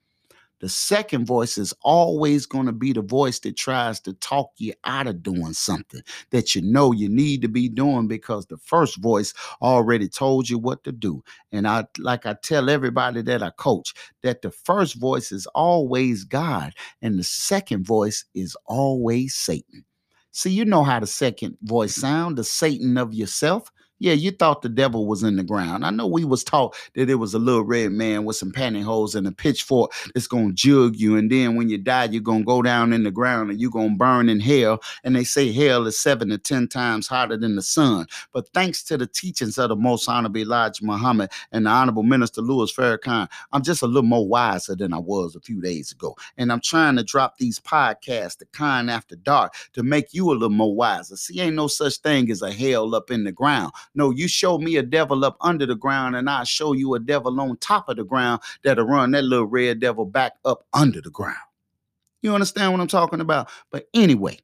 The 0.60 0.68
second 0.68 1.26
voice 1.26 1.58
is 1.58 1.74
always 1.82 2.46
going 2.46 2.66
to 2.66 2.74
be 2.74 2.92
the 2.92 3.02
voice 3.02 3.40
that 3.40 3.56
tries 3.56 4.00
to 4.02 4.14
talk 4.14 4.52
you 4.58 4.74
out 4.84 5.08
of 5.08 5.24
doing 5.24 5.54
something 5.54 6.02
that 6.32 6.54
you 6.54 6.62
know 6.62 6.92
you 6.92 7.08
need 7.08 7.42
to 7.44 7.48
be 7.48 7.70
doing 7.70 8.08
because 8.08 8.46
the 8.46 8.58
first 8.58 8.98
voice 8.98 9.34
already 9.62 10.10
told 10.10 10.50
you 10.50 10.60
what 10.60 10.84
to 10.84 10.92
do. 10.92 11.24
And 11.54 11.66
I 11.66 11.86
like 11.98 12.26
I 12.26 12.34
tell 12.34 12.70
everybody 12.70 13.22
that 13.22 13.42
I 13.42 13.52
coach 13.52 13.94
that 14.22 14.42
the 14.42 14.52
first 14.52 14.96
voice 14.96 15.32
is 15.32 15.48
always 15.56 16.26
God 16.26 16.74
and 17.02 17.18
the 17.18 17.24
second 17.24 17.86
voice 17.86 18.26
is 18.36 18.58
always 18.66 19.36
Satan. 19.36 19.86
See, 20.32 20.52
you 20.52 20.66
know 20.66 20.84
how 20.84 21.00
the 21.00 21.08
second 21.08 21.58
voice 21.64 21.96
sound, 21.96 22.38
the 22.38 22.44
Satan 22.44 22.98
of 22.98 23.14
yourself. 23.14 23.72
Yeah, 24.00 24.14
you 24.14 24.32
thought 24.32 24.62
the 24.62 24.70
devil 24.70 25.06
was 25.06 25.24
in 25.24 25.36
the 25.36 25.44
ground. 25.44 25.86
I 25.86 25.90
know 25.90 26.08
we 26.08 26.24
was 26.24 26.44
taught 26.44 26.76
that 26.96 27.10
it 27.10 27.16
was 27.16 27.34
a 27.34 27.40
little 27.40 27.64
red 27.64 27.92
man 27.92 28.24
with 28.24 28.38
some 28.38 28.52
pantyhose 28.52 29.14
and 29.14 29.28
a 29.28 29.32
pitchfork 29.32 29.92
that's 30.14 30.28
gonna 30.28 30.54
jug 30.54 30.96
you, 30.96 31.18
and 31.18 31.30
then 31.30 31.56
when 31.56 31.70
you 31.70 31.78
die, 31.78 32.06
you're 32.06 32.22
gonna 32.22 32.46
go 32.46 32.62
down 32.62 32.94
in 32.94 33.04
the 33.04 33.12
ground 33.12 33.52
and 33.52 33.60
you're 33.60 33.70
gonna 33.72 33.96
burn 33.96 34.30
in 34.30 34.40
hell. 34.40 34.82
And 35.04 35.16
they 35.16 35.26
say 35.26 35.52
hell 35.52 35.86
is 35.86 36.00
seven 36.00 36.30
to 36.30 36.38
ten 36.38 36.68
times 36.68 37.08
hotter 37.08 37.36
than 37.38 37.56
the 37.56 37.62
sun. 37.62 38.08
But 38.32 38.48
thanks 38.54 38.84
to 38.84 38.98
the 38.98 39.08
teachings 39.08 39.58
of 39.58 39.70
the 39.70 39.76
Most 39.76 40.08
Honorable 40.08 40.40
Elijah 40.40 40.86
Muhammad 40.86 41.32
and 41.52 41.66
the 41.66 41.70
Honorable 41.70 42.04
Minister 42.04 42.42
Louis 42.42 42.72
Farrakhan, 42.72 43.28
I'm 43.52 43.64
just 43.64 43.82
a 43.82 43.88
little 43.88 44.04
more 44.04 44.28
wiser 44.28 44.76
than 44.76 44.94
I 44.94 45.00
was 45.00 45.36
a 45.36 45.42
few 45.42 45.62
days 45.62 45.92
ago. 45.92 46.16
And 46.38 46.52
I'm 46.52 46.62
trying 46.62 46.96
to 46.96 47.04
drop 47.04 47.38
these 47.38 47.60
podcasts, 47.60 48.38
the 48.38 48.46
kind 48.54 48.90
after 48.90 49.18
dark, 49.18 49.54
to 49.74 49.84
make 49.84 50.14
you 50.14 50.32
a 50.32 50.34
little 50.34 50.50
more 50.50 50.74
wiser. 50.74 51.18
See, 51.18 51.42
ain't 51.42 51.56
no 51.56 51.68
such 51.68 51.98
thing 51.98 52.32
as 52.32 52.42
a 52.42 52.52
hell 52.52 52.96
up 52.96 53.12
in 53.12 53.26
the 53.26 53.32
ground. 53.32 53.74
No, 54.00 54.12
you 54.12 54.30
show 54.30 54.58
me 54.58 54.78
a 54.78 54.82
devil 54.82 55.26
up 55.26 55.36
under 55.42 55.66
the 55.66 55.76
ground, 55.76 56.16
and 56.16 56.30
I'll 56.30 56.46
show 56.46 56.72
you 56.72 56.96
a 56.96 57.00
devil 57.02 57.38
on 57.38 57.58
top 57.58 57.90
of 57.90 57.98
the 57.98 58.06
ground 58.06 58.40
that'll 58.64 58.86
run 58.86 59.12
that 59.12 59.26
little 59.26 59.46
red 59.46 59.82
devil 59.82 60.06
back 60.06 60.36
up 60.46 60.64
under 60.72 61.02
the 61.02 61.10
ground. 61.10 61.36
You 62.22 62.34
understand 62.34 62.72
what 62.72 62.80
I'm 62.80 62.88
talking 62.88 63.20
about? 63.20 63.50
But 63.72 63.90
anyway, 63.94 64.40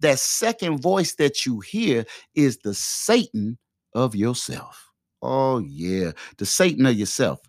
that 0.00 0.18
second 0.18 0.82
voice 0.82 1.14
that 1.14 1.46
you 1.46 1.60
hear 1.60 2.04
is 2.34 2.58
the 2.58 2.74
Satan 2.74 3.56
of 3.94 4.14
yourself. 4.14 4.90
Oh, 5.22 5.60
yeah, 5.60 6.12
the 6.36 6.44
Satan 6.44 6.84
of 6.84 6.94
yourself. 6.94 7.40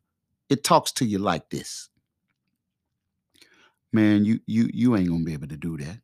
It 0.49 0.63
talks 0.63 0.93
to 0.93 1.05
you 1.05 1.19
like 1.19 1.49
this. 1.49 1.89
Man, 3.91 4.23
you 4.23 4.39
you 4.45 4.69
you 4.73 4.95
ain't 4.95 5.09
gonna 5.09 5.25
be 5.25 5.33
able 5.33 5.49
to 5.49 5.57
do 5.57 5.75
that. 5.75 5.99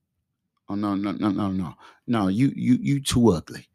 Oh 0.67 0.75
no, 0.75 0.95
no, 0.95 1.13
no, 1.13 1.29
no, 1.29 1.50
no. 1.50 1.75
No, 2.07 2.27
you 2.27 2.51
you 2.57 2.77
you 2.81 3.00
too 3.00 3.29
ugly. 3.29 3.69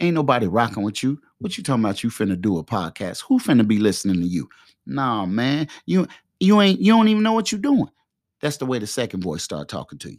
Ain't, 0.00 0.14
nobody 0.14 0.46
rocking 0.46 0.82
with 0.82 1.02
you. 1.02 1.20
What 1.38 1.56
you 1.56 1.64
talking 1.64 1.84
about? 1.84 2.02
You 2.02 2.10
finna 2.10 2.40
do 2.40 2.58
a 2.58 2.64
podcast? 2.64 3.22
Who 3.28 3.38
finna 3.38 3.66
be 3.66 3.78
listening 3.78 4.20
to 4.20 4.26
you? 4.26 4.48
Nah, 4.86 5.26
man. 5.26 5.68
You 5.86 6.06
you 6.40 6.60
ain't 6.60 6.80
you 6.80 6.92
don't 6.92 7.08
even 7.08 7.22
know 7.22 7.32
what 7.32 7.52
you're 7.52 7.60
doing. 7.60 7.90
That's 8.40 8.56
the 8.56 8.66
way 8.66 8.78
the 8.78 8.86
second 8.86 9.22
voice 9.22 9.42
start 9.42 9.68
talking 9.68 9.98
to 10.00 10.10
you. 10.10 10.18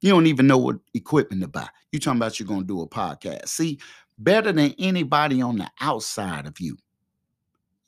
You 0.00 0.10
don't 0.10 0.26
even 0.26 0.46
know 0.46 0.58
what 0.58 0.76
equipment 0.94 1.42
to 1.42 1.48
buy. 1.48 1.68
You 1.92 1.98
talking 1.98 2.18
about 2.18 2.38
you're 2.38 2.48
gonna 2.48 2.64
do 2.64 2.80
a 2.80 2.88
podcast. 2.88 3.48
See, 3.48 3.78
better 4.18 4.52
than 4.52 4.74
anybody 4.78 5.42
on 5.42 5.56
the 5.56 5.70
outside 5.80 6.46
of 6.46 6.60
you. 6.60 6.76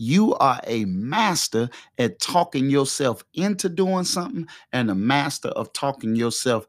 You 0.00 0.37
are 0.37 0.61
a 0.64 0.85
master 0.85 1.69
at 1.99 2.21
talking 2.21 2.71
yourself 2.71 3.25
into 3.35 3.69
doing 3.69 4.05
something 4.05 4.47
and 4.73 4.90
a 4.90 4.95
master 4.95 5.49
of 5.49 5.73
talking 5.73 6.14
yourself 6.14 6.67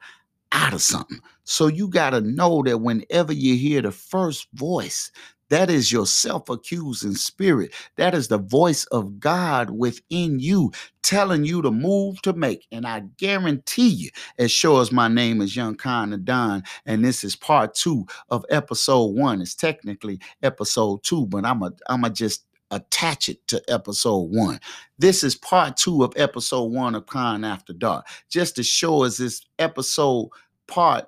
out 0.52 0.74
of 0.74 0.82
something. 0.82 1.20
So 1.44 1.68
you 1.68 1.88
got 1.88 2.12
to 2.12 2.22
know 2.22 2.64
that 2.64 2.80
whenever 2.80 3.34
you 3.34 3.56
hear 3.56 3.82
the 3.82 3.92
first 3.92 4.48
voice, 4.54 5.12
that 5.50 5.70
is 5.70 5.92
your 5.92 6.06
self 6.06 6.48
accusing 6.50 7.16
spirit. 7.16 7.74
That 7.98 8.14
is 8.14 8.28
the 8.28 8.38
voice 8.38 8.86
of 8.86 9.20
God 9.20 9.72
within 9.72 10.40
you 10.40 10.72
telling 11.02 11.44
you 11.44 11.62
to 11.64 11.72
move 11.72 12.22
to 12.22 12.34
make. 12.34 12.68
And 12.72 12.86
I 12.86 13.02
guarantee 13.18 13.88
you, 13.90 14.10
as 14.38 14.52
sure 14.52 14.80
as 14.82 14.92
my 14.92 15.08
name 15.08 15.42
is 15.42 15.56
Young 15.56 15.76
Khan 15.76 16.14
Adon, 16.14 16.64
and 16.86 17.04
this 17.04 17.24
is 17.24 17.36
part 17.36 17.74
two 17.74 18.06
of 18.30 18.46
episode 18.50 19.16
one. 19.16 19.42
It's 19.42 19.56
technically 19.56 20.20
episode 20.44 21.04
two, 21.04 21.26
but 21.26 21.46
I'm 21.46 21.64
a 21.64 21.72
I'm 21.88 22.04
a 22.04 22.12
just 22.12 22.46
attach 22.72 23.30
it 23.30 23.46
to 23.48 23.62
episode 23.68 24.30
one. 24.32 24.60
This 24.98 25.24
is 25.24 25.36
part 25.36 25.78
two 25.78 26.04
of 26.04 26.14
episode 26.16 26.72
one 26.72 26.96
of 26.96 27.06
Khan 27.06 27.44
After 27.44 27.74
Dark. 27.74 28.08
Just 28.30 28.56
to 28.58 28.64
show 28.64 29.04
us 29.04 29.18
this 29.18 29.42
episode 29.58 30.30
part 30.68 31.08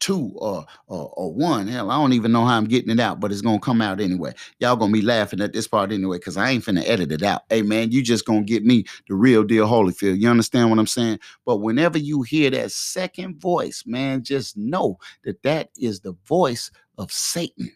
two 0.00 0.32
or, 0.36 0.64
or 0.86 1.12
or 1.16 1.32
one. 1.32 1.66
Hell, 1.66 1.90
I 1.90 1.96
don't 1.96 2.12
even 2.12 2.32
know 2.32 2.44
how 2.44 2.56
I'm 2.56 2.66
getting 2.66 2.90
it 2.90 3.00
out, 3.00 3.20
but 3.20 3.32
it's 3.32 3.40
gonna 3.40 3.58
come 3.58 3.82
out 3.82 4.00
anyway. 4.00 4.32
Y'all 4.58 4.76
gonna 4.76 4.92
be 4.92 5.02
laughing 5.02 5.40
at 5.40 5.52
this 5.52 5.66
part 5.66 5.92
anyway, 5.92 6.18
because 6.18 6.36
I 6.36 6.50
ain't 6.50 6.64
finna 6.64 6.86
edit 6.86 7.12
it 7.12 7.22
out. 7.22 7.42
Hey 7.50 7.62
man, 7.62 7.90
you 7.90 8.02
just 8.02 8.24
gonna 8.24 8.42
get 8.42 8.64
me 8.64 8.84
the 9.08 9.14
real 9.14 9.44
deal 9.44 9.66
Holyfield. 9.66 10.20
You 10.20 10.28
understand 10.30 10.70
what 10.70 10.78
I'm 10.78 10.86
saying? 10.86 11.18
But 11.44 11.58
whenever 11.58 11.98
you 11.98 12.22
hear 12.22 12.50
that 12.50 12.72
second 12.72 13.40
voice, 13.40 13.84
man, 13.86 14.22
just 14.22 14.56
know 14.56 14.98
that 15.24 15.42
that 15.42 15.70
is 15.76 16.00
the 16.00 16.14
voice 16.26 16.70
of 16.96 17.12
Satan. 17.12 17.72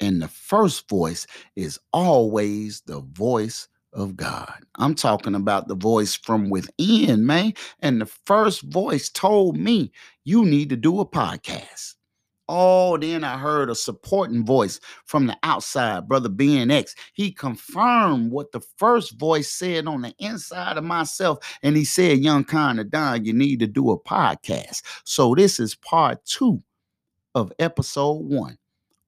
And 0.00 0.22
the 0.22 0.28
first 0.28 0.88
voice 0.88 1.26
is 1.56 1.78
always 1.92 2.82
the 2.82 3.00
voice 3.00 3.68
of 3.92 4.16
God. 4.16 4.64
I'm 4.76 4.94
talking 4.94 5.34
about 5.34 5.68
the 5.68 5.74
voice 5.74 6.14
from 6.14 6.50
within, 6.50 7.26
man. 7.26 7.54
And 7.80 8.00
the 8.00 8.06
first 8.06 8.62
voice 8.62 9.08
told 9.08 9.56
me, 9.56 9.92
you 10.24 10.44
need 10.44 10.68
to 10.70 10.76
do 10.76 11.00
a 11.00 11.06
podcast. 11.06 11.94
Oh, 12.50 12.96
then 12.96 13.24
I 13.24 13.36
heard 13.36 13.68
a 13.68 13.74
supporting 13.74 14.44
voice 14.44 14.80
from 15.04 15.26
the 15.26 15.36
outside, 15.42 16.08
Brother 16.08 16.30
BNX. 16.30 16.94
He 17.12 17.30
confirmed 17.30 18.32
what 18.32 18.52
the 18.52 18.60
first 18.78 19.18
voice 19.18 19.50
said 19.50 19.86
on 19.86 20.00
the 20.00 20.14
inside 20.18 20.78
of 20.78 20.84
myself. 20.84 21.38
And 21.62 21.76
he 21.76 21.84
said, 21.84 22.20
Young 22.20 22.44
Con 22.44 22.78
of 22.78 22.90
Don, 22.90 23.26
you 23.26 23.34
need 23.34 23.60
to 23.60 23.66
do 23.66 23.90
a 23.90 24.00
podcast. 24.00 24.82
So 25.04 25.34
this 25.34 25.60
is 25.60 25.74
part 25.74 26.24
two 26.24 26.60
of 27.34 27.52
episode 27.58 28.24
one 28.24 28.56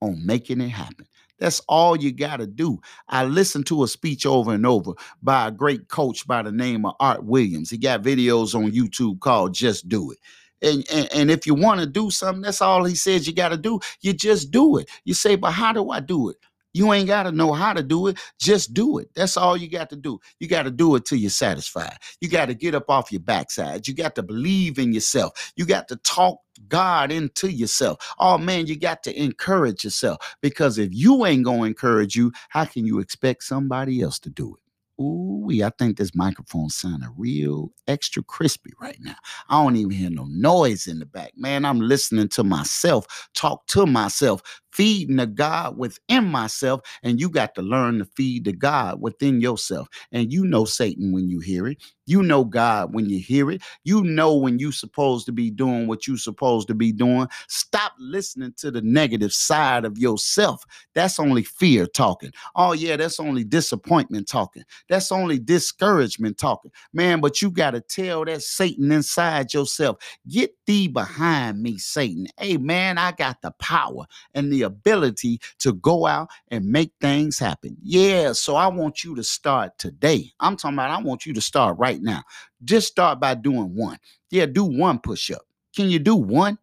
on 0.00 0.24
making 0.24 0.60
it 0.60 0.68
happen. 0.68 1.06
That's 1.38 1.60
all 1.68 1.96
you 1.96 2.12
got 2.12 2.36
to 2.36 2.46
do. 2.46 2.80
I 3.08 3.24
listened 3.24 3.66
to 3.66 3.82
a 3.82 3.88
speech 3.88 4.26
over 4.26 4.52
and 4.52 4.66
over 4.66 4.92
by 5.22 5.48
a 5.48 5.50
great 5.50 5.88
coach 5.88 6.26
by 6.26 6.42
the 6.42 6.52
name 6.52 6.84
of 6.84 6.94
Art 7.00 7.24
Williams. 7.24 7.70
He 7.70 7.78
got 7.78 8.02
videos 8.02 8.54
on 8.54 8.70
YouTube 8.70 9.20
called 9.20 9.54
Just 9.54 9.88
Do 9.88 10.12
It. 10.12 10.18
And, 10.62 10.84
and, 10.92 11.08
and 11.14 11.30
if 11.30 11.46
you 11.46 11.54
want 11.54 11.80
to 11.80 11.86
do 11.86 12.10
something, 12.10 12.42
that's 12.42 12.60
all 12.60 12.84
he 12.84 12.94
says 12.94 13.26
you 13.26 13.34
got 13.34 13.48
to 13.48 13.56
do. 13.56 13.80
You 14.02 14.12
just 14.12 14.50
do 14.50 14.76
it. 14.76 14.90
You 15.04 15.14
say, 15.14 15.34
but 15.36 15.52
how 15.52 15.72
do 15.72 15.90
I 15.90 16.00
do 16.00 16.28
it? 16.28 16.36
You 16.72 16.92
ain't 16.92 17.08
got 17.08 17.24
to 17.24 17.32
know 17.32 17.52
how 17.52 17.72
to 17.72 17.82
do 17.82 18.06
it. 18.08 18.18
Just 18.38 18.74
do 18.74 18.98
it. 18.98 19.10
That's 19.14 19.36
all 19.36 19.56
you 19.56 19.68
got 19.68 19.90
to 19.90 19.96
do. 19.96 20.20
You 20.38 20.48
got 20.48 20.64
to 20.64 20.70
do 20.70 20.94
it 20.96 21.04
till 21.04 21.18
you're 21.18 21.30
satisfied. 21.30 21.96
You 22.20 22.28
got 22.28 22.46
to 22.46 22.54
get 22.54 22.74
up 22.74 22.88
off 22.88 23.12
your 23.12 23.20
backside. 23.20 23.88
You 23.88 23.94
got 23.94 24.14
to 24.16 24.22
believe 24.22 24.78
in 24.78 24.92
yourself. 24.92 25.52
You 25.56 25.66
got 25.66 25.88
to 25.88 25.96
talk 25.96 26.38
God 26.68 27.10
into 27.10 27.50
yourself. 27.50 28.14
Oh 28.18 28.38
man, 28.38 28.66
you 28.66 28.78
got 28.78 29.02
to 29.04 29.22
encourage 29.22 29.84
yourself 29.84 30.36
because 30.42 30.78
if 30.78 30.90
you 30.92 31.26
ain't 31.26 31.44
going 31.44 31.60
to 31.60 31.66
encourage 31.66 32.16
you, 32.16 32.32
how 32.50 32.64
can 32.64 32.86
you 32.86 32.98
expect 32.98 33.44
somebody 33.44 34.02
else 34.02 34.18
to 34.20 34.30
do 34.30 34.56
it? 34.56 35.02
Ooh, 35.02 35.48
I 35.64 35.70
think 35.78 35.96
this 35.96 36.14
microphone 36.14 36.68
sounding 36.68 37.08
real 37.16 37.72
extra 37.88 38.22
crispy 38.22 38.72
right 38.80 38.98
now. 39.00 39.16
I 39.48 39.62
don't 39.62 39.76
even 39.76 39.90
hear 39.92 40.10
no 40.10 40.26
noise 40.28 40.86
in 40.86 40.98
the 40.98 41.06
back. 41.06 41.32
Man, 41.36 41.64
I'm 41.64 41.80
listening 41.80 42.28
to 42.30 42.44
myself 42.44 43.06
talk 43.34 43.66
to 43.68 43.86
myself 43.86 44.42
feeding 44.72 45.16
the 45.16 45.26
God 45.26 45.76
within 45.76 46.24
myself, 46.24 46.80
and 47.02 47.20
you 47.20 47.28
got 47.28 47.54
to 47.54 47.62
learn 47.62 47.98
to 47.98 48.04
feed 48.04 48.44
the 48.44 48.52
God 48.52 49.00
within 49.00 49.40
yourself. 49.40 49.88
And 50.12 50.32
you 50.32 50.44
know 50.46 50.64
Satan 50.64 51.12
when 51.12 51.28
you 51.28 51.40
hear 51.40 51.66
it. 51.66 51.78
You 52.06 52.24
know 52.24 52.44
God 52.44 52.92
when 52.92 53.08
you 53.08 53.20
hear 53.20 53.52
it. 53.52 53.62
You 53.84 54.02
know 54.02 54.34
when 54.34 54.58
you 54.58 54.72
supposed 54.72 55.26
to 55.26 55.32
be 55.32 55.48
doing 55.48 55.86
what 55.86 56.08
you 56.08 56.16
supposed 56.16 56.66
to 56.66 56.74
be 56.74 56.90
doing. 56.90 57.28
Stop 57.46 57.92
listening 58.00 58.52
to 58.56 58.72
the 58.72 58.82
negative 58.82 59.32
side 59.32 59.84
of 59.84 59.96
yourself. 59.96 60.64
That's 60.92 61.20
only 61.20 61.44
fear 61.44 61.86
talking. 61.86 62.32
Oh 62.56 62.72
yeah, 62.72 62.96
that's 62.96 63.20
only 63.20 63.44
disappointment 63.44 64.26
talking. 64.26 64.64
That's 64.88 65.12
only 65.12 65.38
discouragement 65.38 66.36
talking. 66.36 66.72
Man, 66.92 67.20
but 67.20 67.40
you 67.40 67.50
got 67.50 67.72
to 67.72 67.80
tell 67.80 68.24
that 68.24 68.42
Satan 68.42 68.90
inside 68.90 69.54
yourself, 69.54 69.98
get 70.28 70.52
thee 70.66 70.88
behind 70.88 71.62
me, 71.62 71.78
Satan. 71.78 72.26
Hey 72.38 72.56
man, 72.56 72.98
I 72.98 73.12
got 73.12 73.40
the 73.40 73.52
power 73.52 74.06
and 74.34 74.52
the 74.52 74.59
ability 74.62 75.40
to 75.58 75.74
go 75.74 76.06
out 76.06 76.28
and 76.48 76.64
make 76.64 76.92
things 77.00 77.38
happen. 77.38 77.76
Yeah, 77.82 78.32
so 78.32 78.56
I 78.56 78.68
want 78.68 79.04
you 79.04 79.14
to 79.16 79.22
start 79.22 79.78
today. 79.78 80.32
I'm 80.40 80.56
talking 80.56 80.76
about 80.76 80.90
I 80.90 81.02
want 81.02 81.26
you 81.26 81.32
to 81.34 81.40
start 81.40 81.78
right 81.78 82.00
now. 82.02 82.22
Just 82.64 82.88
start 82.88 83.20
by 83.20 83.34
doing 83.34 83.74
one. 83.74 83.98
Yeah, 84.30 84.46
do 84.46 84.64
one 84.64 84.98
push 84.98 85.30
up. 85.30 85.42
Can 85.74 85.88
you 85.88 85.98
do 85.98 86.16
one? 86.16 86.58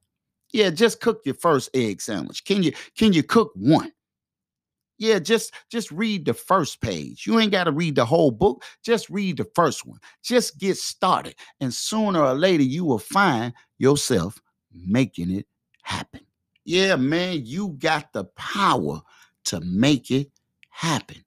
Yeah, 0.52 0.70
just 0.70 1.02
cook 1.02 1.22
your 1.26 1.36
first 1.36 1.70
egg 1.74 2.02
sandwich. 2.02 2.44
Can 2.46 2.64
you 2.64 2.72
can 2.96 3.14
you 3.14 3.24
cook 3.24 3.52
one? 3.56 3.92
Yeah, 4.98 5.20
just 5.20 5.54
just 5.70 5.92
read 5.92 6.26
the 6.26 6.34
first 6.34 6.82
page. 6.82 7.28
You 7.28 7.40
ain't 7.40 7.52
got 7.52 7.66
to 7.66 7.72
read 7.72 7.96
the 7.96 8.06
whole 8.06 8.32
book. 8.32 8.64
Just 8.84 9.10
read 9.10 9.38
the 9.38 9.48
first 9.56 9.86
one. 9.86 10.00
Just 10.24 10.58
get 10.58 10.78
started. 10.78 11.36
And 11.60 11.74
sooner 11.74 12.22
or 12.22 12.34
later 12.34 12.64
you 12.64 12.86
will 12.86 13.00
find 13.00 13.54
yourself 13.78 14.42
making 14.72 15.32
it 15.32 15.46
happen. 15.84 16.22
Yeah, 16.68 16.98
man, 16.98 17.46
you 17.46 17.78
got 17.80 18.12
the 18.12 18.26
power 18.26 19.00
to 19.46 19.62
make 19.62 20.12
it 20.12 20.30
happen. 20.70 21.24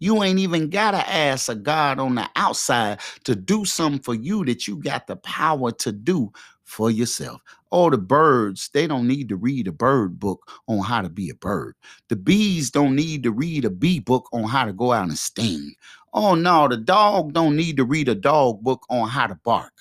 You 0.00 0.22
ain't 0.22 0.38
even 0.38 0.68
got 0.68 0.90
to 0.90 0.98
ask 1.08 1.48
a 1.48 1.54
God 1.54 1.98
on 1.98 2.14
the 2.14 2.28
outside 2.36 3.00
to 3.24 3.34
do 3.34 3.64
something 3.64 4.02
for 4.02 4.14
you 4.14 4.44
that 4.44 4.68
you 4.68 4.76
got 4.76 5.06
the 5.06 5.16
power 5.16 5.72
to 5.72 5.92
do 5.92 6.30
for 6.64 6.90
yourself. 6.90 7.40
Oh, 7.70 7.88
the 7.88 7.96
birds, 7.96 8.68
they 8.74 8.86
don't 8.86 9.08
need 9.08 9.30
to 9.30 9.36
read 9.36 9.66
a 9.66 9.72
bird 9.72 10.20
book 10.20 10.60
on 10.68 10.80
how 10.80 11.00
to 11.00 11.08
be 11.08 11.30
a 11.30 11.34
bird. 11.36 11.74
The 12.08 12.16
bees 12.16 12.70
don't 12.70 12.94
need 12.94 13.22
to 13.22 13.32
read 13.32 13.64
a 13.64 13.70
bee 13.70 14.00
book 14.00 14.28
on 14.30 14.44
how 14.44 14.66
to 14.66 14.74
go 14.74 14.92
out 14.92 15.08
and 15.08 15.16
sting. 15.16 15.72
Oh, 16.12 16.34
no, 16.34 16.68
the 16.68 16.76
dog 16.76 17.32
don't 17.32 17.56
need 17.56 17.78
to 17.78 17.86
read 17.86 18.10
a 18.10 18.14
dog 18.14 18.60
book 18.60 18.84
on 18.90 19.08
how 19.08 19.26
to 19.26 19.36
bark. 19.36 19.72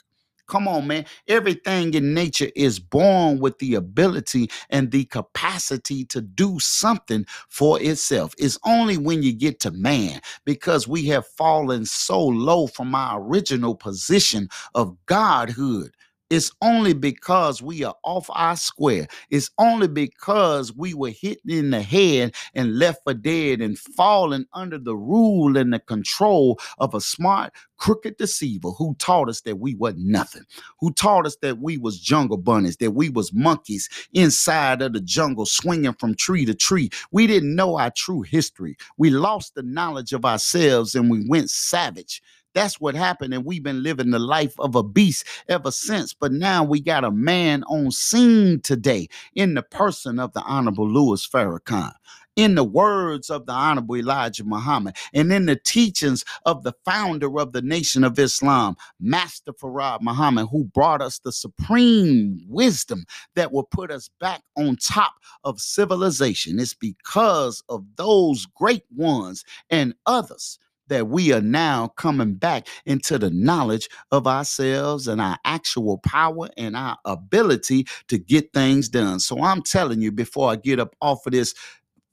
Come 0.51 0.67
on, 0.69 0.87
man. 0.87 1.05
Everything 1.29 1.95
in 1.95 2.13
nature 2.13 2.51
is 2.55 2.79
born 2.79 3.39
with 3.39 3.59
the 3.59 3.75
ability 3.75 4.51
and 4.69 4.91
the 4.91 5.05
capacity 5.05 6.05
to 6.07 6.21
do 6.21 6.59
something 6.59 7.25
for 7.49 7.81
itself. 7.81 8.35
It's 8.37 8.59
only 8.65 8.97
when 8.97 9.23
you 9.23 9.33
get 9.33 9.61
to 9.61 9.71
man 9.71 10.21
because 10.45 10.89
we 10.89 11.07
have 11.07 11.27
fallen 11.27 11.85
so 11.87 12.21
low 12.21 12.67
from 12.67 12.95
our 12.95 13.23
original 13.23 13.75
position 13.75 14.49
of 14.75 14.97
godhood 15.07 15.95
it's 16.31 16.49
only 16.61 16.93
because 16.93 17.61
we 17.61 17.83
are 17.83 17.95
off 18.05 18.29
our 18.29 18.55
square. 18.55 19.05
It's 19.29 19.51
only 19.57 19.89
because 19.89 20.73
we 20.73 20.93
were 20.93 21.09
hit 21.09 21.39
in 21.45 21.71
the 21.71 21.81
head 21.81 22.33
and 22.55 22.79
left 22.79 23.03
for 23.03 23.13
dead 23.13 23.59
and 23.59 23.77
fallen 23.77 24.47
under 24.53 24.77
the 24.77 24.95
rule 24.95 25.57
and 25.57 25.73
the 25.73 25.79
control 25.79 26.57
of 26.77 26.93
a 26.93 27.01
smart, 27.01 27.51
crooked 27.75 28.15
deceiver 28.15 28.69
who 28.69 28.95
taught 28.97 29.27
us 29.27 29.41
that 29.41 29.59
we 29.59 29.75
wasn't 29.75 30.05
nothing, 30.05 30.43
who 30.79 30.93
taught 30.93 31.25
us 31.25 31.35
that 31.41 31.59
we 31.59 31.77
was 31.77 31.99
jungle 31.99 32.37
bunnies, 32.37 32.77
that 32.77 32.91
we 32.91 33.09
was 33.09 33.33
monkeys 33.33 33.89
inside 34.13 34.81
of 34.81 34.93
the 34.93 35.01
jungle 35.01 35.45
swinging 35.45 35.93
from 35.99 36.15
tree 36.15 36.45
to 36.45 36.55
tree. 36.55 36.89
We 37.11 37.27
didn't 37.27 37.55
know 37.55 37.77
our 37.77 37.91
true 37.91 38.21
history. 38.21 38.77
We 38.97 39.09
lost 39.09 39.55
the 39.55 39.63
knowledge 39.63 40.13
of 40.13 40.23
ourselves 40.23 40.95
and 40.95 41.11
we 41.11 41.27
went 41.27 41.49
savage. 41.49 42.21
That's 42.53 42.79
what 42.79 42.95
happened. 42.95 43.33
And 43.33 43.45
we've 43.45 43.63
been 43.63 43.83
living 43.83 44.11
the 44.11 44.19
life 44.19 44.53
of 44.59 44.75
a 44.75 44.83
beast 44.83 45.25
ever 45.47 45.71
since. 45.71 46.13
But 46.13 46.31
now 46.31 46.63
we 46.63 46.81
got 46.81 47.03
a 47.03 47.11
man 47.11 47.63
on 47.63 47.91
scene 47.91 48.61
today 48.61 49.07
in 49.35 49.53
the 49.53 49.63
person 49.63 50.19
of 50.19 50.33
the 50.33 50.41
Honorable 50.41 50.89
Louis 50.89 51.25
Farrakhan 51.25 51.93
in 52.35 52.55
the 52.55 52.63
words 52.63 53.29
of 53.29 53.45
the 53.45 53.51
Honorable 53.51 53.97
Elijah 53.97 54.43
Muhammad 54.43 54.95
and 55.13 55.31
in 55.33 55.45
the 55.45 55.55
teachings 55.55 56.23
of 56.45 56.63
the 56.63 56.73
founder 56.85 57.39
of 57.39 57.51
the 57.51 57.61
Nation 57.61 58.03
of 58.03 58.17
Islam, 58.17 58.75
Master 58.99 59.51
Fard 59.53 60.01
Muhammad, 60.01 60.47
who 60.49 60.63
brought 60.65 61.01
us 61.01 61.19
the 61.19 61.31
supreme 61.31 62.41
wisdom 62.47 63.05
that 63.35 63.51
will 63.51 63.63
put 63.63 63.91
us 63.91 64.09
back 64.19 64.41
on 64.57 64.75
top 64.77 65.15
of 65.43 65.59
civilization. 65.59 66.59
It's 66.59 66.73
because 66.73 67.63
of 67.69 67.85
those 67.97 68.45
great 68.45 68.85
ones 68.95 69.43
and 69.69 69.93
others 70.05 70.57
that 70.87 71.07
we 71.07 71.31
are 71.31 71.41
now 71.41 71.87
coming 71.89 72.33
back 72.33 72.67
into 72.85 73.17
the 73.17 73.29
knowledge 73.29 73.89
of 74.11 74.27
ourselves 74.27 75.07
and 75.07 75.21
our 75.21 75.37
actual 75.45 75.99
power 75.99 76.49
and 76.57 76.75
our 76.75 76.97
ability 77.05 77.85
to 78.07 78.17
get 78.17 78.51
things 78.53 78.89
done. 78.89 79.19
So 79.19 79.41
I'm 79.41 79.61
telling 79.61 80.01
you, 80.01 80.11
before 80.11 80.51
I 80.51 80.55
get 80.57 80.79
up 80.79 80.95
off 81.01 81.25
of 81.25 81.33
this 81.33 81.53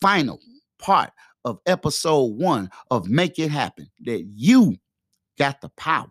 final 0.01 0.41
part 0.79 1.11
of 1.45 1.59
episode 1.67 2.37
one 2.37 2.71
of 2.91 3.09
Make 3.09 3.39
It 3.39 3.51
Happen, 3.51 3.89
that 4.05 4.25
you 4.35 4.77
got 5.39 5.61
the 5.61 5.71
power 5.71 6.09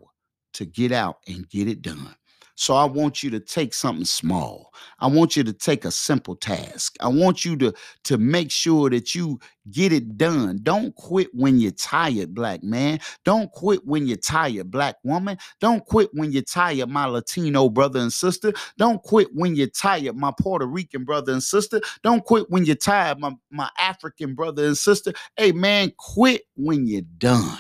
to 0.54 0.66
get 0.66 0.92
out 0.92 1.18
and 1.28 1.48
get 1.50 1.68
it 1.68 1.82
done. 1.82 2.16
So 2.60 2.74
I 2.74 2.86
want 2.86 3.22
you 3.22 3.30
to 3.30 3.40
take 3.40 3.72
something 3.72 4.04
small. 4.04 4.74
I 5.00 5.06
want 5.06 5.36
you 5.38 5.44
to 5.44 5.54
take 5.54 5.86
a 5.86 5.92
simple 5.92 6.36
task. 6.36 6.96
I 7.00 7.08
want 7.08 7.46
you 7.46 7.56
to 7.58 7.74
to 8.06 8.18
make 8.18 8.50
sure 8.50 8.90
that 8.90 9.14
you 9.14 9.40
get 9.70 9.94
it 9.94 10.18
done. 10.18 10.62
Don't 10.64 10.96
quit 10.96 11.28
when 11.34 11.60
you're 11.60 11.72
tired, 11.72 12.34
black 12.34 12.64
man. 12.64 13.00
Don't 13.26 13.52
quit 13.52 13.86
when 13.86 14.08
you're 14.08 14.18
tired, 14.18 14.72
black 14.72 14.96
woman. 15.04 15.38
Don't 15.60 15.86
quit 15.86 16.10
when 16.14 16.32
you're 16.32 16.42
tired, 16.42 16.90
my 16.90 17.06
Latino 17.06 17.70
brother 17.70 18.00
and 18.00 18.12
sister. 18.12 18.52
Don't 18.76 19.04
quit 19.04 19.28
when 19.36 19.56
you're 19.56 19.68
tired, 19.68 20.16
my 20.16 20.34
Puerto 20.40 20.66
Rican 20.66 21.04
brother 21.04 21.34
and 21.34 21.44
sister. 21.44 21.80
Don't 22.02 22.26
quit 22.26 22.50
when 22.50 22.66
you're 22.66 22.76
tired, 22.76 23.20
my, 23.20 23.36
my 23.52 23.70
African 23.78 24.34
brother 24.34 24.66
and 24.66 24.78
sister. 24.78 25.14
Hey 25.36 25.52
man, 25.52 25.92
quit 25.96 26.42
when 26.56 26.88
you're 26.88 27.04
done. 27.20 27.60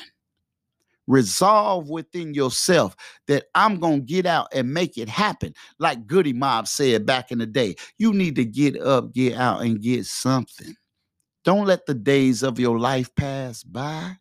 Resolve 1.08 1.90
within 1.90 2.34
yourself 2.34 2.96
that 3.28 3.46
I'm 3.56 3.80
going 3.80 4.02
to 4.02 4.14
get 4.14 4.26
out 4.26 4.48
and 4.54 4.74
make 4.74 4.98
it 4.98 5.10
happen. 5.10 5.54
Like 5.80 6.06
Goodie 6.06 6.34
Mob 6.34 6.68
said 6.68 7.06
back 7.06 7.32
in 7.32 7.40
the 7.40 7.46
day, 7.46 7.76
you 7.98 8.14
need 8.14 8.36
to 8.36 8.46
get 8.46 8.80
up, 8.82 9.14
get 9.14 9.36
out, 9.36 9.62
and 9.62 9.82
get 9.82 10.06
something. 10.06 10.76
Don't 11.46 11.66
let 11.66 11.86
the 11.86 11.94
days 11.94 12.44
of 12.44 12.60
your 12.60 12.78
life 12.78 13.14
pass 13.16 13.64
by. 13.64 14.18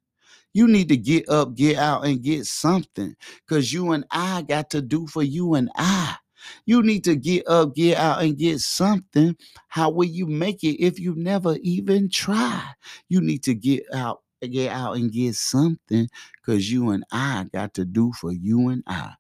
You 0.54 0.68
need 0.68 0.88
to 0.88 0.96
get 0.96 1.28
up, 1.28 1.54
get 1.54 1.76
out, 1.76 2.06
and 2.06 2.22
get 2.22 2.46
something 2.46 3.14
because 3.46 3.72
you 3.72 3.92
and 3.92 4.04
I 4.10 4.42
got 4.42 4.70
to 4.70 4.80
do 4.80 5.06
for 5.06 5.22
you 5.22 5.54
and 5.54 5.70
I. 5.76 6.16
You 6.64 6.82
need 6.82 7.04
to 7.04 7.16
get 7.16 7.46
up, 7.48 7.74
get 7.74 7.98
out, 7.98 8.22
and 8.22 8.38
get 8.38 8.60
something. 8.60 9.36
How 9.68 9.90
will 9.90 10.06
you 10.06 10.26
make 10.26 10.62
it 10.64 10.82
if 10.82 10.98
you 10.98 11.14
never 11.16 11.56
even 11.62 12.08
try? 12.08 12.62
You 13.08 13.20
need 13.20 13.42
to 13.42 13.54
get 13.54 13.82
out, 13.92 14.22
get 14.42 14.72
out, 14.72 14.96
and 14.96 15.12
get 15.12 15.34
something 15.34 16.08
because 16.40 16.70
you 16.70 16.90
and 16.90 17.04
I 17.12 17.46
got 17.52 17.74
to 17.74 17.84
do 17.84 18.12
for 18.12 18.32
you 18.32 18.68
and 18.68 18.82
I. 18.86 19.14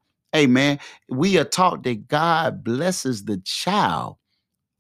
Man, 0.46 0.78
we 1.08 1.38
are 1.38 1.44
taught 1.44 1.82
that 1.84 2.08
God 2.08 2.62
blesses 2.62 3.24
the 3.24 3.38
child 3.38 4.16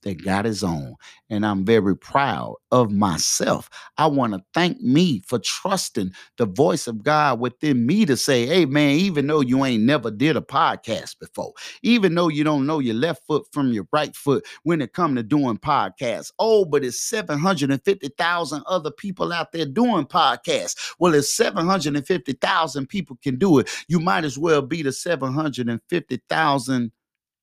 that 0.06 0.24
got 0.24 0.44
his 0.44 0.62
own. 0.62 0.94
And 1.30 1.44
I'm 1.44 1.64
very 1.64 1.96
proud 1.96 2.54
of 2.70 2.92
myself. 2.92 3.68
I 3.98 4.06
want 4.06 4.34
to 4.34 4.44
thank 4.54 4.80
me 4.80 5.20
for 5.26 5.40
trusting 5.40 6.12
the 6.38 6.46
voice 6.46 6.86
of 6.86 7.02
God 7.02 7.40
within 7.40 7.84
me 7.84 8.06
to 8.06 8.16
say, 8.16 8.46
hey, 8.46 8.66
man, 8.66 8.90
even 8.90 9.26
though 9.26 9.40
you 9.40 9.64
ain't 9.64 9.82
never 9.82 10.12
did 10.12 10.36
a 10.36 10.40
podcast 10.40 11.18
before, 11.18 11.52
even 11.82 12.14
though 12.14 12.28
you 12.28 12.44
don't 12.44 12.66
know 12.66 12.78
your 12.78 12.94
left 12.94 13.26
foot 13.26 13.46
from 13.50 13.72
your 13.72 13.88
right 13.92 14.14
foot 14.14 14.46
when 14.62 14.80
it 14.80 14.92
come 14.92 15.16
to 15.16 15.24
doing 15.24 15.58
podcasts, 15.58 16.30
oh, 16.38 16.64
but 16.64 16.84
it's 16.84 17.00
750,000 17.00 18.62
other 18.68 18.92
people 18.92 19.32
out 19.32 19.50
there 19.50 19.66
doing 19.66 20.06
podcasts. 20.06 20.94
Well, 21.00 21.14
if 21.14 21.26
750,000 21.26 22.86
people 22.86 23.18
can 23.24 23.38
do 23.38 23.58
it, 23.58 23.68
you 23.88 23.98
might 23.98 24.24
as 24.24 24.38
well 24.38 24.62
be 24.62 24.82
the 24.82 24.92
750,000 24.92 26.92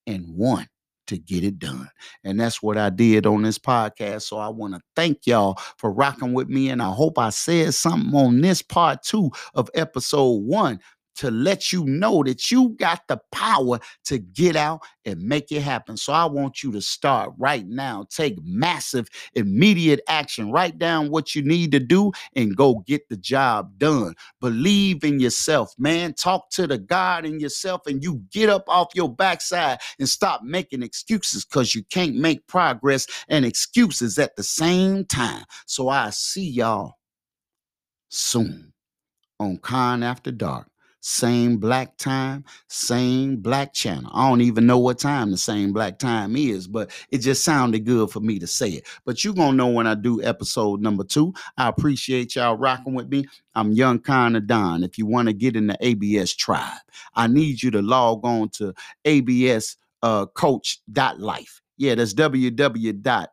and 0.07 0.35
one 0.35 0.67
to 1.07 1.17
get 1.17 1.43
it 1.43 1.59
done. 1.59 1.89
And 2.23 2.39
that's 2.39 2.61
what 2.61 2.77
I 2.77 2.89
did 2.89 3.25
on 3.25 3.43
this 3.43 3.59
podcast. 3.59 4.23
So 4.23 4.37
I 4.37 4.49
want 4.49 4.73
to 4.73 4.81
thank 4.95 5.25
y'all 5.25 5.57
for 5.77 5.91
rocking 5.91 6.33
with 6.33 6.49
me. 6.49 6.69
And 6.69 6.81
I 6.81 6.91
hope 6.91 7.17
I 7.17 7.29
said 7.29 7.73
something 7.73 8.13
on 8.13 8.41
this 8.41 8.61
part 8.61 9.03
two 9.03 9.31
of 9.53 9.69
episode 9.73 10.43
one 10.43 10.79
to 11.15 11.31
let 11.31 11.71
you 11.71 11.85
know 11.85 12.23
that 12.23 12.51
you 12.51 12.69
got 12.79 13.07
the 13.07 13.19
power 13.31 13.79
to 14.05 14.17
get 14.17 14.55
out 14.55 14.81
and 15.05 15.21
make 15.21 15.51
it 15.51 15.61
happen. 15.61 15.97
So 15.97 16.13
I 16.13 16.25
want 16.25 16.63
you 16.63 16.71
to 16.71 16.81
start 16.81 17.33
right 17.37 17.65
now. 17.67 18.05
Take 18.09 18.37
massive, 18.43 19.07
immediate 19.33 20.01
action. 20.07 20.51
Write 20.51 20.77
down 20.77 21.09
what 21.09 21.35
you 21.35 21.41
need 21.41 21.71
to 21.71 21.79
do 21.79 22.11
and 22.35 22.55
go 22.55 22.83
get 22.85 23.07
the 23.09 23.17
job 23.17 23.77
done. 23.77 24.15
Believe 24.39 25.03
in 25.03 25.19
yourself, 25.19 25.73
man. 25.77 26.13
Talk 26.13 26.49
to 26.51 26.67
the 26.67 26.77
God 26.77 27.25
in 27.25 27.39
yourself 27.39 27.87
and 27.87 28.03
you 28.03 28.21
get 28.31 28.49
up 28.49 28.63
off 28.67 28.89
your 28.95 29.13
backside 29.13 29.79
and 29.99 30.09
stop 30.09 30.43
making 30.43 30.83
excuses 30.83 31.45
because 31.45 31.75
you 31.75 31.83
can't 31.89 32.15
make 32.15 32.45
progress 32.47 33.07
and 33.27 33.45
excuses 33.45 34.17
at 34.17 34.35
the 34.35 34.43
same 34.43 35.05
time. 35.05 35.43
So 35.65 35.89
I 35.89 36.09
see 36.11 36.49
y'all 36.49 36.95
soon 38.09 38.73
on 39.39 39.57
Con 39.57 40.03
After 40.03 40.31
Dark 40.31 40.67
same 41.05 41.57
black 41.57 41.97
time, 41.97 42.45
same 42.69 43.35
black 43.35 43.73
channel. 43.73 44.09
I 44.13 44.29
don't 44.29 44.39
even 44.39 44.65
know 44.65 44.79
what 44.79 44.99
time 44.99 45.31
the 45.31 45.37
same 45.37 45.73
black 45.73 45.99
time 45.99 46.37
is, 46.37 46.65
but 46.65 46.91
it 47.11 47.17
just 47.17 47.43
sounded 47.43 47.85
good 47.85 48.09
for 48.09 48.21
me 48.21 48.39
to 48.39 48.47
say 48.47 48.69
it. 48.69 48.87
But 49.03 49.21
you're 49.21 49.33
going 49.33 49.51
to 49.51 49.57
know 49.57 49.67
when 49.67 49.85
I 49.85 49.95
do 49.95 50.23
episode 50.23 50.81
number 50.81 51.03
two. 51.03 51.33
I 51.57 51.67
appreciate 51.67 52.35
y'all 52.35 52.55
rocking 52.55 52.93
with 52.93 53.09
me. 53.09 53.25
I'm 53.53 53.73
Young 53.73 53.99
Con 53.99 54.37
of 54.37 54.47
Don. 54.47 54.81
If 54.81 54.97
you 54.97 55.05
want 55.05 55.27
to 55.27 55.33
get 55.33 55.57
in 55.57 55.67
the 55.67 55.77
ABS 55.81 56.33
tribe, 56.35 56.79
I 57.15 57.27
need 57.27 57.61
you 57.61 57.69
to 57.71 57.81
log 57.81 58.21
on 58.23 58.47
to 58.51 58.73
ABS 59.03 59.75
uh. 60.03 60.25
Yeah, 61.77 61.95
that's 61.95 62.13
www 62.13 63.27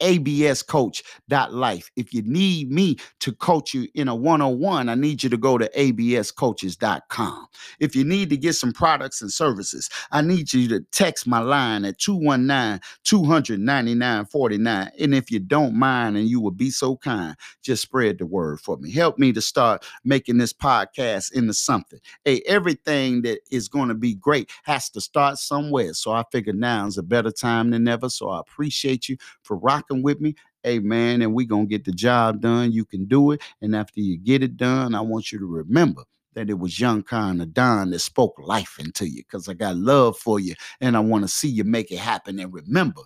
abscoach.life. 0.00 1.90
If 1.96 2.12
you 2.14 2.22
need 2.22 2.70
me 2.70 2.96
to 3.20 3.32
coach 3.32 3.74
you 3.74 3.88
in 3.94 4.08
a 4.08 4.14
one 4.14 4.40
on 4.40 4.58
one, 4.58 4.88
I 4.88 4.94
need 4.94 5.22
you 5.22 5.30
to 5.30 5.36
go 5.36 5.58
to 5.58 5.68
abscoaches.com. 5.76 7.46
If 7.80 7.96
you 7.96 8.04
need 8.04 8.30
to 8.30 8.36
get 8.36 8.54
some 8.54 8.72
products 8.72 9.22
and 9.22 9.32
services, 9.32 9.88
I 10.12 10.22
need 10.22 10.52
you 10.52 10.68
to 10.68 10.80
text 10.92 11.26
my 11.26 11.40
line 11.40 11.84
at 11.84 11.98
219 11.98 12.80
299 13.04 14.26
49. 14.26 14.90
And 15.00 15.14
if 15.14 15.30
you 15.30 15.38
don't 15.38 15.74
mind 15.74 16.16
and 16.16 16.28
you 16.28 16.40
would 16.40 16.56
be 16.56 16.70
so 16.70 16.96
kind, 16.96 17.36
just 17.62 17.82
spread 17.82 18.18
the 18.18 18.26
word 18.26 18.60
for 18.60 18.76
me. 18.78 18.92
Help 18.92 19.18
me 19.18 19.32
to 19.32 19.40
start 19.40 19.84
making 20.04 20.38
this 20.38 20.52
podcast 20.52 21.32
into 21.32 21.54
something. 21.54 22.00
Hey, 22.24 22.42
everything 22.46 23.22
that 23.22 23.40
is 23.50 23.68
going 23.68 23.88
to 23.88 23.94
be 23.94 24.14
great 24.14 24.50
has 24.64 24.90
to 24.90 25.00
start 25.00 25.38
somewhere. 25.38 25.94
So 25.94 26.12
I 26.12 26.24
figure 26.30 26.52
now 26.52 26.86
is 26.86 26.98
a 26.98 27.02
better 27.02 27.30
time 27.30 27.70
than 27.70 27.88
ever. 27.88 28.08
So 28.08 28.28
I 28.28 28.40
appreciate 28.40 29.08
you 29.08 29.16
for 29.46 29.56
rocking 29.56 30.02
with 30.02 30.20
me, 30.20 30.34
man, 30.80 31.22
and 31.22 31.32
we 31.32 31.46
gonna 31.46 31.66
get 31.66 31.84
the 31.84 31.92
job 31.92 32.40
done. 32.40 32.72
You 32.72 32.84
can 32.84 33.06
do 33.06 33.30
it. 33.30 33.40
And 33.62 33.74
after 33.74 34.00
you 34.00 34.18
get 34.18 34.42
it 34.42 34.56
done, 34.56 34.94
I 34.94 35.00
want 35.00 35.32
you 35.32 35.38
to 35.38 35.46
remember 35.46 36.02
that 36.34 36.50
it 36.50 36.58
was 36.58 36.78
young 36.78 37.02
of 37.40 37.54
Don 37.54 37.90
that 37.90 38.00
spoke 38.00 38.38
life 38.38 38.76
into 38.78 39.08
you 39.08 39.22
because 39.22 39.48
I 39.48 39.54
got 39.54 39.76
love 39.76 40.18
for 40.18 40.38
you 40.38 40.54
and 40.82 40.94
I 40.96 41.00
want 41.00 41.24
to 41.24 41.28
see 41.28 41.48
you 41.48 41.64
make 41.64 41.90
it 41.90 41.98
happen. 41.98 42.38
And 42.38 42.52
remember, 42.52 43.00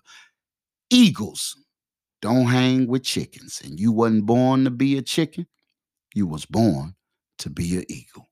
eagles 0.91 1.57
don't 2.21 2.47
hang 2.47 2.89
with 2.89 3.05
chickens. 3.05 3.61
And 3.65 3.79
you 3.79 3.93
wasn't 3.93 4.27
born 4.27 4.65
to 4.65 4.71
be 4.71 4.99
a 4.99 5.03
chicken, 5.03 5.47
you 6.15 6.27
was 6.27 6.45
born 6.45 6.97
to 7.39 7.51
be 7.51 7.77
an 7.77 7.85
eagle. 7.89 8.29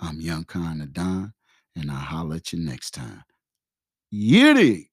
I'm 0.00 0.20
young 0.20 0.46
of 0.54 0.92
Don, 0.92 1.34
and 1.76 1.90
I'll 1.90 1.98
holler 1.98 2.36
at 2.36 2.52
you 2.52 2.60
next 2.60 2.92
time. 2.92 3.24
Yiddy! 4.12 4.87